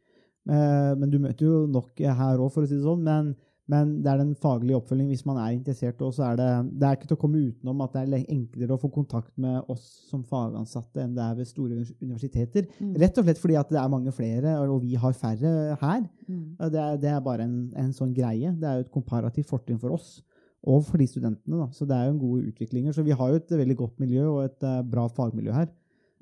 Eh, 0.50 0.93
men 0.99 1.08
du 1.11 1.19
møter 1.23 1.46
jo 1.49 1.64
nok 1.70 2.02
her 2.02 2.38
òg, 2.38 2.52
for 2.52 2.62
å 2.62 2.69
si 2.69 2.76
det 2.76 2.84
sånn. 2.84 3.02
Men, 3.06 3.32
men 3.73 3.96
det 4.05 4.11
er 4.12 4.20
den 4.20 4.32
faglige 4.38 4.79
oppfølgingen 4.79 5.14
hvis 5.14 5.26
man 5.26 5.40
er 5.43 5.56
interessert. 5.56 6.00
Og 6.06 6.14
så 6.14 6.29
er 6.31 6.38
det, 6.38 6.48
det 6.79 6.89
er 6.89 6.98
ikke 6.98 7.10
til 7.10 7.19
å 7.19 7.22
komme 7.24 7.44
utenom 7.48 7.84
at 7.84 7.98
det 7.98 8.05
er 8.05 8.34
enklere 8.36 8.77
å 8.77 8.82
få 8.82 8.91
kontakt 8.94 9.32
med 9.43 9.70
oss 9.72 9.86
som 10.10 10.24
fagansatte 10.27 11.03
enn 11.03 11.15
det 11.19 11.27
er 11.27 11.39
ved 11.41 11.51
store 11.51 11.82
universiteter. 12.03 12.69
Mm. 12.79 12.96
Rett 13.03 13.19
og 13.19 13.27
slett 13.27 13.43
fordi 13.43 13.58
at 13.60 13.72
det 13.72 13.81
er 13.82 13.94
mange 13.94 14.15
flere, 14.15 14.58
og 14.62 14.82
vi 14.86 14.98
har 14.98 15.17
færre 15.19 15.79
her. 15.82 16.05
Mm. 16.29 16.44
Det 16.69 16.84
er, 16.86 17.01
det 17.03 17.15
er 17.17 17.24
bare 17.24 17.48
en, 17.48 17.56
en 17.82 17.94
sånn 17.96 18.15
greie. 18.15 18.55
Det 18.55 18.69
er 18.69 18.79
jo 18.79 18.86
et 18.86 18.94
komparativt 18.94 19.51
fortrinn 19.51 19.82
for 19.82 19.98
oss, 19.98 20.20
og 20.63 20.85
for 20.87 21.01
de 21.01 21.07
studentene. 21.11 21.59
Da. 21.59 21.69
Så 21.75 21.87
det 21.89 21.97
er 21.97 22.07
jo 22.07 22.15
en 22.17 22.23
god 22.23 22.51
utvikling. 22.53 22.91
Så 22.95 23.03
vi 23.03 23.17
har 23.19 23.31
jo 23.31 23.41
et 23.41 23.55
veldig 23.63 23.77
godt 23.77 24.01
miljø 24.03 24.27
og 24.31 24.45
et 24.45 24.67
uh, 24.67 24.81
bra 24.87 25.09
fagmiljø 25.11 25.55
her, 25.57 25.71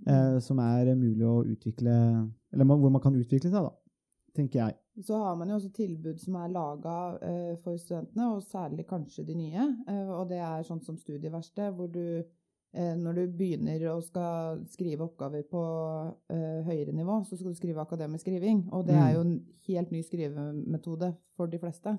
uh, 0.09 0.39
som 0.41 0.63
er 0.65 0.95
mulig 0.95 1.27
å 1.29 1.43
utvikle 1.45 1.97
Eller 2.53 2.67
man, 2.67 2.81
hvor 2.81 2.91
man 2.91 3.03
kan 3.05 3.15
utvikle 3.15 3.51
seg, 3.51 3.63
da, 3.63 3.71
tenker 4.35 4.65
jeg. 4.65 4.79
Så 5.07 5.17
har 5.17 5.37
man 5.39 5.49
jo 5.49 5.57
også 5.57 5.71
tilbud 5.73 6.19
som 6.21 6.37
er 6.41 6.53
laga 6.53 6.97
uh, 7.21 7.55
for 7.63 7.79
studentene, 7.81 8.33
og 8.35 8.43
særlig 8.45 8.87
kanskje 8.89 9.25
de 9.29 9.37
nye. 9.39 9.67
Eh, 9.89 10.11
og 10.11 10.29
det 10.33 10.41
er 10.43 10.67
sånn 10.67 10.83
som 10.85 10.99
studieverksted, 10.99 11.73
hvor 11.77 11.89
du 11.93 12.03
eh, 12.21 12.95
når 12.99 13.21
du 13.21 13.37
begynner 13.39 13.87
å 13.93 14.01
skal 14.05 14.61
skrive 14.73 15.07
oppgaver 15.07 15.47
på 15.49 15.63
eh, 16.33 16.61
høyere 16.67 16.97
nivå, 16.97 17.21
så 17.29 17.39
skal 17.39 17.55
du 17.55 17.61
skrive 17.61 17.85
akademisk 17.85 18.27
skriving. 18.27 18.67
Og 18.75 18.89
det 18.89 18.99
er 18.99 19.15
jo 19.15 19.25
en 19.25 19.37
helt 19.69 19.95
ny 19.95 20.03
skrivemetode 20.05 21.15
for 21.39 21.51
de 21.51 21.63
fleste. 21.63 21.97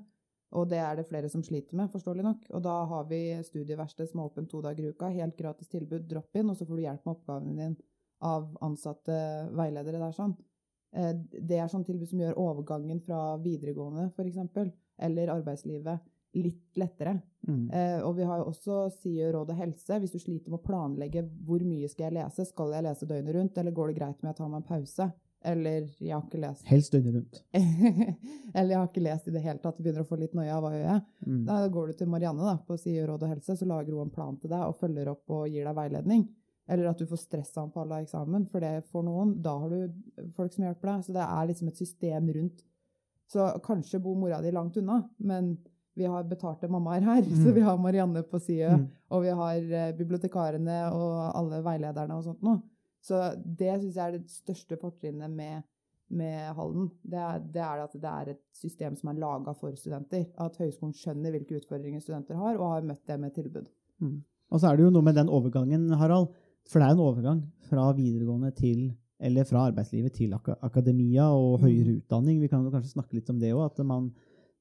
Og 0.52 0.68
det 0.68 0.82
er 0.84 0.98
det 1.00 1.08
flere 1.08 1.30
som 1.32 1.44
sliter 1.46 1.78
med, 1.80 1.92
forståelig 1.94 2.26
nok. 2.26 2.46
Og 2.58 2.64
da 2.66 2.76
har 2.90 3.08
vi 3.08 3.22
studieverksted 3.48 4.10
som 4.10 4.20
er 4.20 4.30
åpent 4.32 4.52
to 4.52 4.60
dager 4.64 4.84
i 4.84 4.92
uka, 4.92 5.10
helt 5.16 5.38
gratis 5.40 5.72
tilbud, 5.72 6.08
drop 6.10 6.36
in, 6.36 6.52
og 6.52 6.58
så 6.60 6.68
får 6.68 6.76
du 6.76 6.84
hjelp 6.84 7.06
med 7.06 7.16
oppgaven 7.16 7.60
din 7.60 7.78
av 8.22 8.50
ansatte 8.62 9.18
veiledere 9.58 10.02
der 10.02 10.16
sånn. 10.18 10.36
Eh, 10.94 11.14
Det 11.32 11.58
er 11.58 11.72
sånn 11.72 11.88
tilbud 11.88 12.10
som 12.10 12.20
gjør 12.20 12.40
overgangen 12.42 13.00
fra 13.06 13.38
videregående, 13.42 14.12
f.eks., 14.12 14.74
eller 15.02 15.32
arbeidslivet, 15.34 16.04
litt 16.38 16.78
lettere. 16.80 17.18
Mm. 17.48 17.64
Eh, 17.72 18.00
og 18.06 18.16
vi 18.20 18.28
har 18.28 18.40
jo 18.40 18.52
også 18.52 18.86
sier 19.02 19.34
råd 19.34 19.50
og 19.52 19.58
helse. 19.58 19.98
Hvis 20.00 20.14
du 20.14 20.20
sliter 20.22 20.52
med 20.52 20.62
å 20.62 20.64
planlegge 20.64 21.26
hvor 21.48 21.64
mye 21.66 21.90
skal 21.92 22.08
jeg 22.08 22.20
lese, 22.20 22.46
skal 22.48 22.76
jeg 22.76 22.86
lese 22.86 23.08
døgnet 23.10 23.36
rundt, 23.36 23.58
eller 23.58 23.76
går 23.76 23.92
det 23.92 23.98
greit 23.98 24.24
med 24.24 24.32
å 24.32 24.38
ta 24.38 24.48
meg 24.48 24.62
en 24.62 24.70
pause? 24.70 25.10
Eller 25.44 25.88
jeg 25.98 26.14
har 26.14 26.22
ikke 26.22 26.40
lest 26.42 26.68
Helst 26.70 26.92
døgnet 26.94 27.16
rundt. 27.16 27.40
Eller 28.54 28.70
jeg 28.76 28.78
har 28.80 28.88
ikke 28.90 29.02
lest 29.06 29.28
i 29.28 29.34
det 29.34 29.42
hele 29.42 29.58
tatt, 29.64 29.80
begynner 29.82 30.04
å 30.04 30.10
få 30.10 30.20
litt 30.22 30.36
noia, 30.38 30.60
hva 30.62 30.70
gjør 30.76 30.84
jeg? 30.86 31.02
Mm. 31.26 31.40
Da 31.48 31.56
går 31.74 31.88
du 31.88 31.94
til 32.02 32.12
Marianne 32.12 32.46
da, 32.46 32.54
på 32.68 32.78
Sier 32.78 33.08
råd 33.10 33.24
og 33.26 33.32
helse, 33.34 33.56
så 33.58 33.66
lager 33.70 33.96
hun 33.96 34.04
en 34.06 34.14
plan 34.14 34.38
til 34.38 34.52
deg 34.54 34.62
og 34.68 34.78
følger 34.82 35.10
opp 35.14 35.34
og 35.34 35.48
gir 35.50 35.66
deg 35.66 35.78
veiledning. 35.80 36.28
Eller 36.72 36.92
at 36.92 37.02
du 37.02 37.08
får 37.10 37.24
stressanfall 37.24 37.90
av 37.92 38.04
eksamen, 38.06 38.46
for 38.52 38.64
det 38.64 38.84
for 38.92 39.04
noen, 39.04 39.34
da 39.44 39.56
har 39.64 39.74
du 39.74 40.30
folk 40.38 40.54
som 40.54 40.64
hjelper 40.68 40.92
deg. 40.94 41.08
Så 41.08 41.16
det 41.18 41.26
er 41.26 41.50
liksom 41.50 41.72
et 41.72 41.82
system 41.82 42.30
rundt. 42.38 42.62
Så 43.32 43.48
kanskje 43.66 44.00
bor 44.04 44.16
mora 44.20 44.42
di 44.44 44.52
langt 44.54 44.78
unna, 44.78 45.02
men 45.18 45.56
vi 45.98 46.06
har 46.08 46.24
betalte 46.30 46.70
mammaer 46.72 47.02
her, 47.04 47.24
så 47.42 47.50
Mm. 47.50 47.56
vi 47.58 47.62
har 47.66 47.78
Marianne 47.82 48.22
på 48.24 48.40
side, 48.40 48.70
Mm. 48.78 48.86
og 49.12 49.24
vi 49.26 49.30
har 49.42 49.56
eh, 49.58 49.92
bibliotekarene 49.98 50.78
og 50.94 51.36
alle 51.36 51.64
veilederne 51.66 52.16
og 52.20 52.24
sånt 52.30 52.42
noe. 52.46 52.62
Så 53.02 53.20
det 53.44 53.74
syns 53.82 53.98
jeg 53.98 54.06
er 54.06 54.18
det 54.18 54.30
største 54.30 54.78
fortrinnet 54.82 55.32
med, 55.34 55.64
med 56.14 56.52
Halden. 56.58 56.90
Det 57.02 57.18
er, 57.18 57.40
det 57.54 57.64
er 57.66 57.84
at 57.84 57.96
det 57.98 58.12
er 58.12 58.34
et 58.36 58.42
system 58.54 58.96
som 59.00 59.10
er 59.10 59.22
laga 59.22 59.56
for 59.58 59.74
studenter. 59.80 60.28
At 60.38 60.60
høyskolen 60.62 60.94
skjønner 60.98 61.34
hvilke 61.34 61.58
utfordringer 61.62 62.04
studenter 62.04 62.38
har, 62.38 62.60
og 62.60 62.76
har 62.76 62.88
møtt 62.88 63.04
det 63.10 63.20
med 63.20 63.34
tilbud. 63.38 63.68
Og 64.52 64.60
så 64.60 64.70
er 64.70 64.78
det 64.78 64.86
jo 64.86 64.94
noe 64.94 65.06
med 65.06 65.18
den 65.18 65.32
overgangen, 65.32 65.90
Harald. 65.98 66.30
For 66.70 66.82
det 66.82 66.88
er 66.88 66.96
en 66.96 67.06
overgang 67.08 67.40
fra 67.70 67.88
videregående 67.98 68.52
til 68.54 68.92
eller 69.22 69.46
fra 69.46 69.68
arbeidslivet 69.70 70.16
til 70.18 70.34
ak 70.34 70.48
akademia 70.66 71.28
og 71.30 71.62
høyere 71.62 72.00
utdanning. 72.00 72.40
Vi 72.42 72.50
kan 72.50 72.64
jo 72.66 72.72
kanskje 72.74 72.96
snakke 72.96 73.18
litt 73.18 73.30
om 73.30 73.38
det 73.42 73.52
òg. 73.54 73.68
At 73.70 73.82
man, 73.86 74.08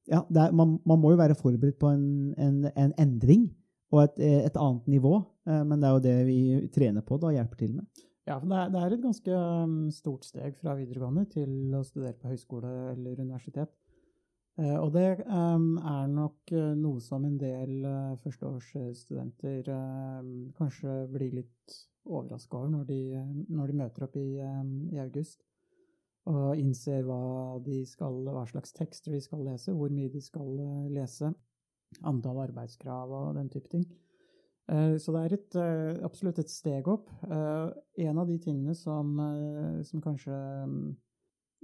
ja, 0.09 0.21
er, 0.21 0.53
man, 0.53 0.75
man 0.85 1.01
må 1.01 1.13
jo 1.13 1.17
være 1.21 1.37
forberedt 1.37 1.79
på 1.81 1.89
en, 1.89 2.33
en, 2.37 2.59
en 2.69 2.93
endring 3.01 3.47
og 3.91 4.03
et, 4.03 4.21
et 4.21 4.57
annet 4.61 4.87
nivå. 4.87 5.15
Eh, 5.49 5.63
Men 5.65 5.81
det 5.81 5.89
er 5.89 5.95
jo 5.95 6.05
det 6.05 6.15
vi 6.29 6.39
trener 6.73 7.05
på 7.05 7.17
da, 7.17 7.31
og 7.31 7.37
hjelper 7.39 7.57
til 7.63 7.73
med. 7.79 8.05
Ja, 8.29 8.37
for 8.37 8.45
det 8.51 8.77
er, 8.77 8.93
et 8.93 9.01
ganske 9.01 9.37
um, 9.65 9.77
stort 9.93 10.25
steg 10.27 10.57
fra 10.59 10.75
videregående 10.77 11.25
til 11.31 11.73
å 11.73 11.81
studere 11.85 12.13
på 12.21 12.29
høyskole 12.29 12.69
eller 12.91 13.17
universitet. 13.17 13.71
Eh, 14.59 14.75
og 14.77 14.91
det 14.93 15.23
um, 15.25 15.79
er 15.79 16.11
nok 16.11 16.53
eh, 16.53 16.73
noe 16.77 17.01
som 17.01 17.25
en 17.25 17.39
del 17.41 17.79
uh, 17.81 18.17
førsteårsstudenter 18.21 19.71
kanskje 20.57 20.97
blir 21.09 21.33
litt 21.39 21.77
overraska 22.05 22.59
over 22.59 22.75
når 22.75 22.85
de, 22.91 22.99
når 23.49 23.71
de 23.71 23.79
møter 23.79 24.05
opp 24.05 24.19
i, 24.19 24.27
um, 24.45 24.75
i 24.93 25.01
august. 25.01 25.41
Og 26.29 26.59
innser 26.61 27.01
hva, 27.07 27.57
skal, 27.89 28.21
hva 28.29 28.45
slags 28.45 28.75
tekster 28.77 29.15
de 29.15 29.23
skal 29.25 29.41
lese, 29.47 29.73
hvor 29.73 29.89
mye 29.89 30.11
de 30.13 30.21
skal 30.21 30.51
lese, 30.93 31.31
antall 32.05 32.43
arbeidskrav 32.43 33.09
og 33.09 33.39
den 33.39 33.49
type 33.49 33.71
ting. 33.73 33.87
Eh, 34.69 34.97
Så 34.97 35.11
det 35.11 35.21
er 35.21 35.33
et, 35.33 35.55
eh, 35.55 36.03
absolutt 36.05 36.39
et 36.39 36.49
steg 36.49 36.87
opp. 36.87 37.09
Eh, 37.23 37.71
En 38.05 38.17
av 38.17 38.27
de 38.27 38.37
tingene 38.37 38.75
som, 38.75 39.17
som 39.83 40.01
kanskje 40.01 40.31
mm, 40.65 40.95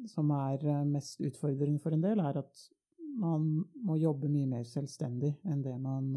som 0.08 0.30
er 0.32 0.86
mest 0.86 1.22
utfordrende 1.22 1.80
for 1.82 1.92
en 1.92 2.01
del, 2.01 2.20
er 2.20 2.38
at 2.38 2.70
man 3.18 3.66
må 3.84 3.98
jobbe 3.98 4.30
mye 4.30 4.46
mer 4.46 4.63
selvstendig 4.63 5.32
enn 5.44 5.63
det 5.63 5.74
man 5.82 6.12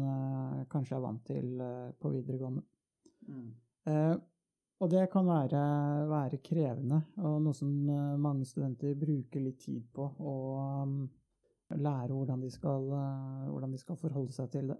kanskje 0.69 0.95
er 0.95 1.01
vant 1.01 1.23
til 1.25 1.57
på 1.97 2.11
videregående. 2.13 2.61
Mm. 3.25 4.19
Og 4.81 4.91
det 4.91 5.07
kan 5.09 5.25
være, 5.25 5.63
være 6.09 6.37
krevende, 6.45 7.01
og 7.17 7.41
noe 7.41 7.57
som 7.57 7.71
mange 8.21 8.45
studenter 8.45 8.93
bruker 8.93 9.41
litt 9.41 9.65
tid 9.65 9.81
på 9.91 10.05
å 10.19 10.35
mm, 10.85 11.09
lære 11.81 12.13
hvordan 12.13 12.45
de 12.45 12.51
skal, 12.53 12.85
hvordan 13.49 13.73
de 13.73 13.81
skal 13.81 13.97
forholde 13.97 14.37
seg 14.37 14.51
til 14.53 14.75
det. 14.75 14.77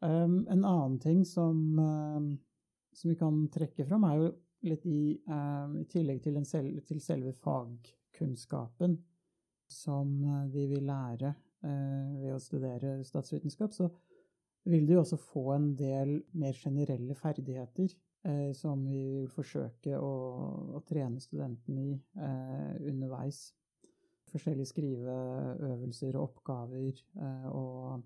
Um, 0.00 0.46
en 0.48 0.64
annen 0.64 0.98
ting 1.00 1.24
som, 1.28 1.78
um, 1.78 2.30
som 2.96 3.10
vi 3.10 3.16
kan 3.20 3.42
trekke 3.52 3.84
fram, 3.88 4.06
er 4.08 4.16
jo 4.16 4.30
litt 4.70 4.86
i, 4.88 5.20
um, 5.28 5.76
i 5.80 5.84
tillegg 5.88 6.22
til, 6.24 6.38
sel 6.48 6.72
til 6.88 7.00
selve 7.04 7.34
fagkunnskapen 7.36 8.96
som 9.70 10.16
vi 10.50 10.64
de 10.64 10.68
vil 10.72 10.86
lære 10.88 11.34
uh, 11.64 12.06
ved 12.20 12.34
å 12.34 12.42
studere 12.42 12.98
statsvitenskap, 13.06 13.74
så 13.76 13.90
vil 14.70 14.88
jo 14.90 15.00
også 15.00 15.18
få 15.20 15.44
en 15.54 15.70
del 15.78 16.18
mer 16.36 16.56
generelle 16.56 17.14
ferdigheter 17.16 17.92
uh, 18.26 18.50
som 18.56 18.82
vi 18.88 19.04
vil 19.14 19.30
forsøke 19.32 19.96
å, 20.00 20.12
å 20.76 20.82
trene 20.88 21.22
studentene 21.22 21.86
i 21.86 21.94
uh, 22.20 22.76
underveis. 22.90 23.50
Forskjellige 24.30 24.70
skriveøvelser 24.70 26.14
og 26.14 26.28
oppgaver 26.28 27.00
og 27.50 27.96
eh, 27.96 28.02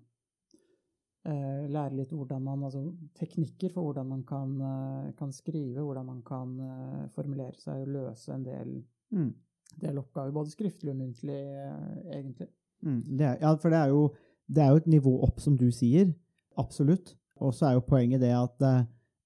lære 1.25 1.95
litt 1.97 2.11
hvordan 2.13 2.41
man, 2.45 2.63
altså 2.67 2.83
teknikker 3.17 3.71
for 3.73 3.87
hvordan 3.87 4.07
man 4.07 4.23
kan, 4.27 4.51
eh, 4.61 5.11
kan 5.17 5.31
skrive, 5.33 5.81
hvordan 5.81 6.05
man 6.05 6.21
kan 6.25 6.59
eh, 6.59 7.07
formulere 7.15 7.57
seg 7.57 7.81
og 7.81 7.93
løse 7.95 8.33
en 8.33 8.43
del, 8.45 8.83
Mm. 9.11 9.33
del 9.81 9.97
oppgaver, 9.97 10.31
både 10.33 10.51
skriftlig 10.51 10.91
og 10.91 10.97
muntlig, 10.97 11.39
eh, 11.39 12.19
egentlig. 12.19 12.47
Mm, 12.81 13.01
det 13.17 13.25
er, 13.25 13.37
ja, 13.41 13.55
for 13.55 13.69
det 13.69 13.77
er, 13.79 13.87
jo, 13.87 14.13
det 14.47 14.63
er 14.63 14.69
jo 14.69 14.75
et 14.75 14.87
nivå 14.87 15.13
opp, 15.23 15.39
som 15.39 15.55
du 15.57 15.71
sier. 15.71 16.13
Absolutt. 16.57 17.15
Og 17.37 17.53
så 17.53 17.67
er 17.69 17.73
jo 17.73 17.79
poenget 17.89 18.21
det 18.21 18.31
at 18.31 18.61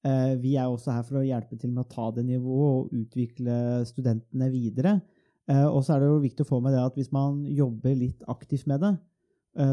eh, 0.03 0.35
vi 0.39 0.55
er 0.55 0.67
også 0.67 0.91
her 0.91 1.03
for 1.03 1.19
å 1.19 1.25
hjelpe 1.25 1.57
til 1.59 1.71
med 1.71 1.85
å 1.85 1.89
ta 1.89 2.11
det 2.11 2.25
nivået 2.25 2.69
og 2.69 2.93
utvikle 2.93 3.85
studentene 3.85 4.49
videre. 4.51 5.01
Eh, 5.49 5.65
og 5.65 5.83
så 5.83 5.95
er 5.95 5.99
det 5.99 6.09
jo 6.09 6.23
viktig 6.23 6.45
å 6.45 6.49
få 6.49 6.61
med 6.61 6.73
det 6.73 6.81
at 6.85 6.95
hvis 6.95 7.11
man 7.11 7.43
jobber 7.45 7.95
litt 7.95 8.23
aktivt 8.27 8.67
med 8.67 8.79
det, 8.81 8.93
eh, 8.93 9.05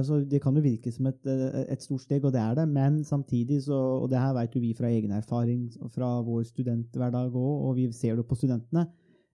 så 0.03 0.19
det 0.27 0.41
kan 0.43 0.57
jo 0.59 0.65
virke 0.65 0.91
som 0.91 1.07
et, 1.07 1.21
eh, 1.31 1.65
et 1.73 1.83
stort 1.83 2.03
steg, 2.03 2.25
og 2.25 2.33
det 2.35 2.41
er 2.43 2.55
det, 2.59 2.69
men 2.69 3.03
samtidig 3.07 3.63
så, 3.69 3.79
og 4.03 4.09
det 4.11 4.19
her 4.19 4.35
vet 4.35 4.57
jo 4.57 4.63
vi 4.65 4.75
fra 4.75 4.91
egen 4.91 5.13
erfaring 5.15 5.69
fra 5.95 6.09
vår 6.27 6.43
studenthverdag 6.49 7.31
òg, 7.31 7.53
og 7.69 7.77
vi 7.79 7.91
ser 7.95 8.17
det 8.19 8.27
på 8.27 8.39
studentene, 8.39 8.89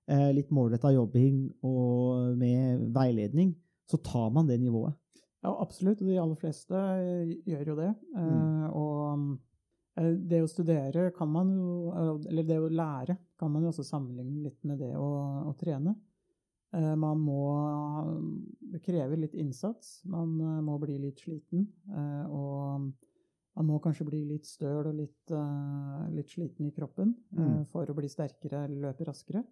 eh, 0.09 0.31
litt 0.37 0.51
målretta 0.53 0.93
jobbing 0.93 1.47
og 1.63 2.37
med 2.37 2.89
veiledning, 2.93 3.55
så 3.89 3.97
tar 4.03 4.29
man 4.31 4.47
det 4.47 4.61
nivået. 4.61 4.93
Ja, 5.43 5.57
absolutt. 5.59 6.03
Og 6.03 6.07
de 6.07 6.21
aller 6.23 6.39
fleste 6.39 6.75
eh, 6.75 7.33
gjør 7.49 7.73
jo 7.73 7.81
det. 7.81 7.95
Eh, 8.17 8.31
Mm. 8.33 8.69
Og 8.79 9.39
eh, 9.99 10.13
det 10.31 10.43
å 10.43 10.51
studere 10.51 11.11
kan 11.17 11.29
man 11.29 11.51
jo, 11.57 11.91
eh, 11.91 12.31
eller 12.31 12.47
det 12.47 12.61
å 12.61 12.71
lære, 12.71 13.17
kan 13.39 13.51
man 13.51 13.63
jo 13.63 13.73
også 13.73 13.85
sammenligne 13.85 14.45
litt 14.45 14.61
med 14.65 14.79
det 14.79 14.95
å, 14.97 15.09
å 15.51 15.55
trene. 15.59 15.97
Eh, 16.75 16.95
Man 16.97 17.19
må 17.21 17.43
Det 18.73 18.81
krever 18.83 19.17
litt 19.21 19.35
innsats. 19.35 20.01
Man 20.09 20.39
eh, 20.41 20.61
må 20.65 20.79
bli 20.81 20.99
litt 20.99 21.21
sliten. 21.21 21.67
eh, 21.91 22.27
Og 22.33 22.93
man 23.55 23.67
må 23.69 23.79
kanskje 23.85 24.07
bli 24.09 24.23
litt 24.25 24.47
støl 24.49 24.87
og 24.89 24.95
litt, 24.97 25.29
litt 26.17 26.31
sliten 26.33 26.67
i 26.67 26.71
kroppen 26.73 27.15
Mm. 27.37 27.67
for 27.69 27.85
å 27.85 27.95
bli 27.95 28.09
sterkere 28.09 28.65
eller 28.65 28.81
løpe 28.93 29.05
raskere. 29.05 29.45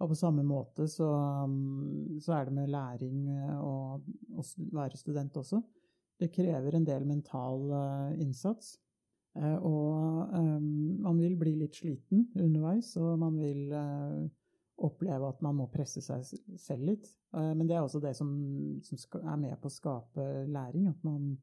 Og 0.00 0.08
på 0.08 0.16
samme 0.16 0.42
måte 0.42 0.88
så, 0.88 1.04
um, 1.44 2.18
så 2.18 2.32
er 2.40 2.44
det 2.46 2.54
med 2.54 2.70
læring 2.70 3.28
og 3.60 4.00
å 4.38 4.42
være 4.72 4.96
student 4.96 5.34
også. 5.36 5.62
Det 6.18 6.32
krever 6.32 6.74
en 6.74 6.84
del 6.84 7.04
mental 7.04 7.68
innsats. 8.18 8.78
Og 9.36 10.32
man 10.32 11.18
vil 11.18 11.36
bli 11.36 11.54
litt 11.54 11.74
sliten 11.74 12.28
underveis, 12.34 12.96
og 12.96 13.18
man 13.18 13.36
vil 13.38 13.68
oppleve 14.82 15.28
at 15.28 15.40
man 15.44 15.56
må 15.60 15.68
presse 15.72 16.02
seg 16.04 16.24
selv 16.58 16.86
litt. 16.88 17.06
Eh, 17.36 17.52
men 17.54 17.66
det 17.68 17.76
er 17.76 17.84
også 17.86 18.00
det 18.02 18.14
som, 18.18 18.30
som 18.84 19.00
er 19.22 19.40
med 19.40 19.56
på 19.62 19.70
å 19.70 19.74
skape 19.76 20.26
læring, 20.50 20.88
at 20.90 21.02
man 21.06 21.34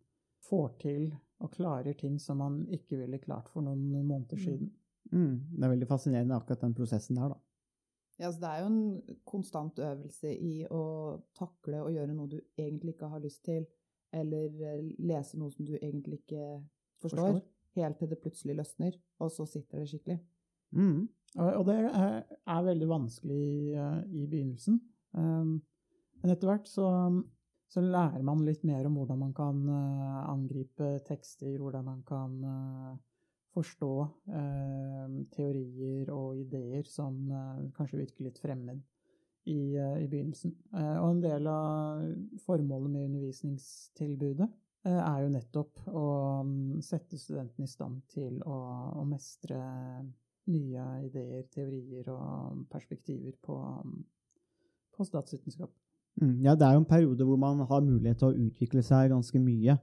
får 0.50 0.70
til 0.82 1.10
og 1.40 1.52
klarer 1.56 1.96
ting 2.00 2.18
som 2.20 2.40
man 2.42 2.62
ikke 2.76 2.98
ville 3.00 3.20
klart 3.24 3.48
for 3.54 3.64
noen 3.64 3.86
måneder 4.08 4.40
siden. 4.40 4.72
Mm, 5.12 5.36
det 5.56 5.64
er 5.66 5.72
veldig 5.74 5.88
fascinerende 5.90 6.36
akkurat 6.36 6.62
den 6.66 6.76
prosessen 6.78 7.18
der, 7.20 7.32
da. 7.34 7.40
Ja, 8.20 8.32
så 8.36 8.42
det 8.42 8.50
er 8.50 8.60
jo 8.66 8.68
en 8.68 9.20
konstant 9.28 9.80
øvelse 9.80 10.34
i 10.36 10.66
å 10.68 10.82
takle 11.40 11.80
å 11.86 11.92
gjøre 11.94 12.12
noe 12.18 12.28
du 12.28 12.40
egentlig 12.60 12.98
ikke 12.98 13.08
har 13.14 13.24
lyst 13.24 13.46
til, 13.48 13.64
eller 14.12 14.60
eh, 14.68 14.82
lese 15.00 15.40
noe 15.40 15.54
som 15.54 15.64
du 15.68 15.78
egentlig 15.78 16.20
ikke 16.26 16.44
forstår, 17.00 17.40
Forstår. 17.40 17.46
helt 17.80 18.00
til 18.02 18.12
det 18.12 18.20
plutselig 18.20 18.58
løsner, 18.60 19.00
og 19.24 19.32
så 19.32 19.46
sitter 19.48 19.80
det 19.86 19.88
skikkelig. 19.94 20.20
Mm. 20.76 21.08
Og 21.38 21.50
og 21.60 21.66
det 21.68 21.76
er, 21.86 22.22
er 22.50 22.64
veldig 22.66 22.88
vanskelig 22.90 23.44
eh, 23.78 24.00
i 24.18 24.26
begynnelsen. 24.26 24.80
Um, 25.14 25.60
men 26.22 26.34
etter 26.34 26.50
hvert 26.50 26.68
så, 26.68 26.88
så 27.72 27.84
lærer 27.86 28.24
man 28.26 28.42
litt 28.46 28.66
mer 28.68 28.88
om 28.90 28.98
hvordan 29.00 29.22
man 29.22 29.36
kan 29.38 29.62
eh, 29.70 30.18
angripe 30.32 30.98
tekster, 31.08 31.56
hvordan 31.62 31.86
man 31.86 32.02
kan 32.08 32.36
eh, 32.44 32.96
forstå 33.56 33.92
eh, 34.40 35.18
teorier 35.36 36.12
og 36.14 36.40
ideer 36.42 36.86
som 36.88 37.20
eh, 37.32 37.68
kanskje 37.78 38.02
virker 38.04 38.28
litt 38.28 38.42
fremmed 38.42 38.82
i, 39.50 39.76
eh, 39.78 40.00
i 40.04 40.08
begynnelsen. 40.10 40.56
Eh, 40.76 40.96
og 41.00 41.12
en 41.14 41.22
del 41.24 41.50
av 41.52 42.04
formålet 42.46 42.94
med 42.94 43.08
undervisningstilbudet 43.10 44.50
eh, 44.86 45.00
er 45.00 45.24
jo 45.24 45.34
nettopp 45.34 45.86
å 45.88 46.08
mm, 46.46 46.82
sette 46.86 47.22
studentene 47.22 47.70
i 47.70 47.72
stand 47.72 48.04
til 48.14 48.42
å, 48.44 48.60
å 49.00 49.06
mestre 49.08 49.62
nye 50.50 50.86
ideer, 51.06 51.46
teorier 51.54 52.10
og 52.14 52.66
perspektiver 52.72 53.36
på, 53.46 53.58
på 54.96 55.08
statsvitenskap. 55.08 55.72
Mm. 56.20 56.36
Ja, 56.44 56.56
det 56.56 56.68
er 56.68 56.76
jo 56.76 56.84
en 56.84 56.90
periode 56.90 57.26
hvor 57.26 57.40
man 57.40 57.64
har 57.70 57.86
mulighet 57.86 58.20
til 58.20 58.32
å 58.32 58.48
utvikle 58.48 58.84
seg 58.84 59.14
ganske 59.14 59.40
mye. 59.40 59.78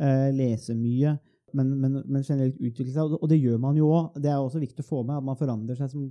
eh, 0.00 0.30
lese 0.34 0.74
mye, 0.74 1.12
men, 1.54 1.68
men, 1.78 2.00
men 2.06 2.24
generelt 2.26 2.58
utvikle 2.58 2.92
seg. 2.92 3.14
Og 3.20 3.28
det 3.30 3.38
gjør 3.38 3.60
man 3.62 3.76
jo 3.78 3.90
òg. 3.94 4.16
Det 4.18 4.30
er 4.32 4.40
også 4.40 4.62
viktig 4.62 4.82
å 4.82 4.88
få 4.88 5.02
med 5.06 5.18
at 5.18 5.26
man 5.26 5.38
forandrer 5.38 5.78
seg 5.78 5.92
som, 5.92 6.08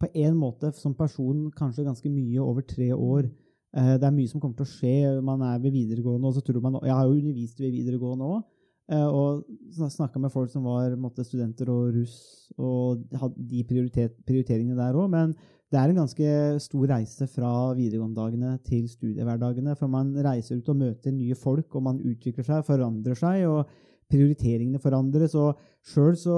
på 0.00 0.10
en 0.12 0.36
måte 0.36 0.72
som 0.76 0.94
person 0.94 1.46
kanskje 1.56 1.86
ganske 1.86 2.12
mye 2.12 2.42
over 2.42 2.66
tre 2.66 2.90
år. 2.92 3.30
Eh, 3.76 3.94
det 3.96 4.04
er 4.08 4.16
mye 4.18 4.32
som 4.32 4.42
kommer 4.42 4.58
til 4.58 4.66
å 4.66 4.74
skje. 4.74 4.96
Man 5.24 5.44
er 5.46 5.62
ved 5.62 5.72
videregående, 5.76 6.28
og 6.28 6.36
så 6.36 6.44
tror 6.44 6.60
man 6.64 6.80
Jeg 6.82 6.94
har 6.94 7.06
jo 7.06 7.16
undervist 7.16 7.60
ved 7.60 7.72
videregående 7.72 8.28
òg. 8.36 8.44
Eh, 8.92 9.06
og 9.06 9.42
snakka 9.74 10.20
med 10.22 10.30
folk 10.30 10.52
som 10.52 10.66
var 10.68 10.94
måtte, 11.00 11.24
studenter 11.26 11.70
og 11.72 11.94
russ, 11.96 12.18
og 12.56 13.02
hadde 13.18 13.48
de 13.50 13.64
prioriteringene 13.66 14.78
der 14.78 14.98
òg. 14.98 15.08
Men 15.10 15.34
det 15.72 15.80
er 15.80 15.90
en 15.90 16.02
ganske 16.04 16.28
stor 16.62 16.86
reise 16.92 17.26
fra 17.26 17.50
videregående-dagene 17.74 18.52
til 18.66 18.86
studiehverdagene. 18.88 19.74
For 19.78 19.90
man 19.90 20.14
reiser 20.24 20.60
ut 20.60 20.70
og 20.70 20.78
møter 20.84 21.14
nye 21.14 21.34
folk, 21.34 21.74
og 21.74 21.82
man 21.88 21.98
utvikler 21.98 22.46
seg, 22.46 22.64
forandrer 22.68 23.18
seg. 23.18 23.48
og 23.50 23.66
prioriteringene 24.10 24.78
forandres. 24.82 25.34
og 25.34 25.58
Sjøl 25.86 26.16
så 26.18 26.36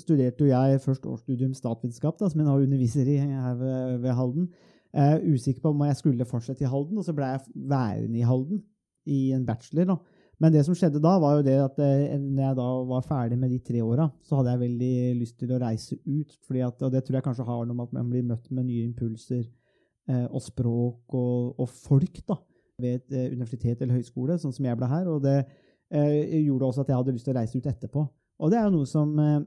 studerte 0.00 0.44
jo 0.44 0.50
jeg 0.50 0.80
først 0.84 1.06
årsstudium 1.08 1.54
statsvitenskap, 1.56 2.18
som 2.20 2.40
jeg 2.40 2.48
nå 2.48 2.56
underviser 2.60 3.08
i 3.08 3.18
her 3.22 3.54
ved, 3.60 3.98
ved 4.04 4.12
Halden. 4.12 4.48
Jeg 4.92 5.12
er 5.12 5.24
usikker 5.24 5.60
på 5.62 5.72
om 5.74 5.84
jeg 5.84 5.96
skulle 5.96 6.28
fortsette 6.28 6.64
i 6.64 6.70
Halden, 6.70 6.98
og 6.98 7.04
så 7.04 7.12
ble 7.16 7.28
jeg 7.32 7.40
værende 7.54 8.18
i 8.18 8.26
Halden 8.28 8.62
i 9.06 9.32
en 9.32 9.46
bachelor. 9.46 9.84
da. 9.84 9.96
Men 10.42 10.52
det 10.52 10.66
som 10.66 10.76
skjedde 10.76 11.00
da, 11.00 11.14
var 11.20 11.38
jo 11.38 11.44
det 11.46 11.56
at 11.62 11.78
eh, 11.80 12.16
når 12.20 12.42
jeg 12.42 12.56
da 12.58 12.66
var 12.90 13.04
ferdig 13.08 13.38
med 13.40 13.54
de 13.54 13.60
tre 13.64 13.80
åra, 13.80 14.10
så 14.20 14.36
hadde 14.36 14.52
jeg 14.52 14.62
veldig 14.66 14.96
lyst 15.22 15.38
til 15.40 15.54
å 15.54 15.60
reise 15.62 15.96
ut. 16.04 16.34
At, 16.60 16.82
og 16.82 16.90
det 16.92 17.04
tror 17.06 17.18
jeg 17.18 17.24
kanskje 17.24 17.46
har 17.48 17.62
noe 17.64 17.76
med 17.76 17.86
at 17.88 17.94
man 17.96 18.10
blir 18.12 18.26
møtt 18.26 18.50
med 18.52 18.68
nye 18.68 18.84
impulser 18.84 19.46
eh, 19.46 20.26
og 20.26 20.42
språk 20.44 21.16
og, 21.16 21.54
og, 21.56 21.70
folk 21.70 22.20
da, 22.28 22.36
ved 22.82 22.98
et 22.98 23.16
eh, 23.16 23.30
universitet 23.32 23.80
eller 23.80 23.96
høyskole, 23.96 24.36
sånn 24.42 24.52
som 24.52 24.68
jeg 24.68 24.76
ble 24.76 24.90
her. 24.90 25.08
Og 25.14 25.24
det 25.24 25.38
eh, 25.40 26.36
gjorde 26.42 26.68
også 26.68 26.84
at 26.84 26.92
jeg 26.92 27.00
hadde 27.00 27.16
lyst 27.16 27.28
til 27.30 27.34
å 27.34 27.38
reise 27.38 27.56
ut 27.56 27.70
etterpå. 27.72 28.04
Og 28.36 28.52
det 28.52 28.60
er 28.60 28.68
jo 28.68 28.74
noe 28.76 28.90
som 28.90 29.16
eh, 29.22 29.40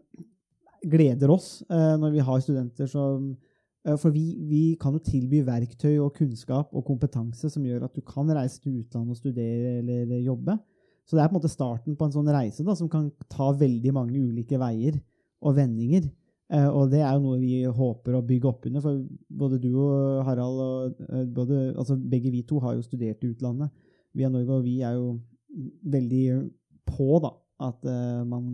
gleder 0.89 1.35
oss 1.35 1.59
eh, 1.69 1.93
når 2.01 2.17
vi 2.17 2.25
har 2.31 2.41
studenter 2.45 2.89
som 2.89 3.29
for 3.97 4.11
vi, 4.11 4.35
vi, 4.43 4.63
kan 4.77 4.91
jo 4.91 4.99
tilby 4.99 5.39
verktøy 5.47 6.01
og 6.03 6.11
kunnskap 6.17 6.73
og 6.75 6.83
kompetanse 6.85 7.47
som 7.49 7.63
gjør 7.63 7.85
at 7.87 7.93
du 7.95 8.03
kan 8.05 8.27
reise 8.35 8.59
til 8.59 8.81
utlandet 8.81 9.15
og 9.15 9.17
studere 9.17 9.77
eller 9.79 10.17
jobbe. 10.19 10.57
Så 11.09 11.17
det 11.17 11.23
er 11.23 11.31
på 11.31 11.33
en 11.33 11.39
måte 11.39 11.49
starten 11.49 11.97
på 11.97 12.05
en 12.05 12.13
sånn 12.13 12.29
reise 12.29 12.63
da, 12.65 12.75
som 12.77 12.89
kan 12.91 13.07
ta 13.33 13.49
veldig 13.57 13.93
mange 13.95 14.19
ulike 14.21 14.59
veier 14.61 14.99
og 15.41 15.55
vendinger. 15.57 16.05
Eh, 16.53 16.67
og 16.69 16.91
det 16.93 17.01
er 17.01 17.15
jo 17.15 17.23
noe 17.23 17.39
vi 17.41 17.63
håper 17.65 18.17
å 18.17 18.23
bygge 18.25 18.49
opp 18.49 18.67
under. 18.69 18.83
For 18.85 19.01
både 19.41 19.59
du 19.61 19.71
og 19.73 20.21
Harald 20.27 20.61
og 20.65 21.03
eh, 21.09 21.25
både, 21.25 21.59
altså 21.73 21.97
Begge 21.97 22.33
vi 22.33 22.43
to 22.45 22.61
har 22.61 22.77
jo 22.77 22.85
studert 22.85 23.25
i 23.25 23.31
utlandet 23.33 23.73
via 24.17 24.29
Norge, 24.29 24.57
og 24.57 24.65
vi 24.65 24.79
er 24.85 24.97
jo 24.97 25.15
veldig 25.89 26.23
på 26.89 27.19
da, 27.21 27.31
at 27.61 27.85
uh, 27.85 28.21
man 28.25 28.45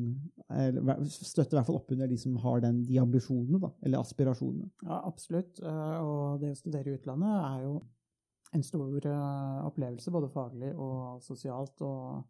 er, 0.50 0.76
støtter 1.08 1.56
i 1.56 1.58
hvert 1.60 1.68
fall 1.68 1.78
opp 1.80 1.92
under 1.94 2.10
de 2.10 2.18
som 2.20 2.36
har 2.44 2.64
den, 2.64 2.82
de 2.88 2.98
ambisjonene, 3.00 3.60
da, 3.62 3.70
eller 3.86 4.02
aspirasjonene. 4.02 4.68
Ja, 4.84 5.00
absolutt. 5.08 5.62
Uh, 5.64 5.98
og 6.02 6.42
det 6.44 6.52
å 6.52 6.60
studere 6.60 6.92
i 6.92 6.98
utlandet 6.98 7.36
er 7.38 7.66
jo 7.68 7.76
en 8.56 8.66
stor 8.66 9.08
uh, 9.08 9.68
opplevelse, 9.68 10.14
både 10.16 10.32
faglig 10.34 10.72
og 10.74 11.24
sosialt. 11.24 11.80
og 11.86 12.26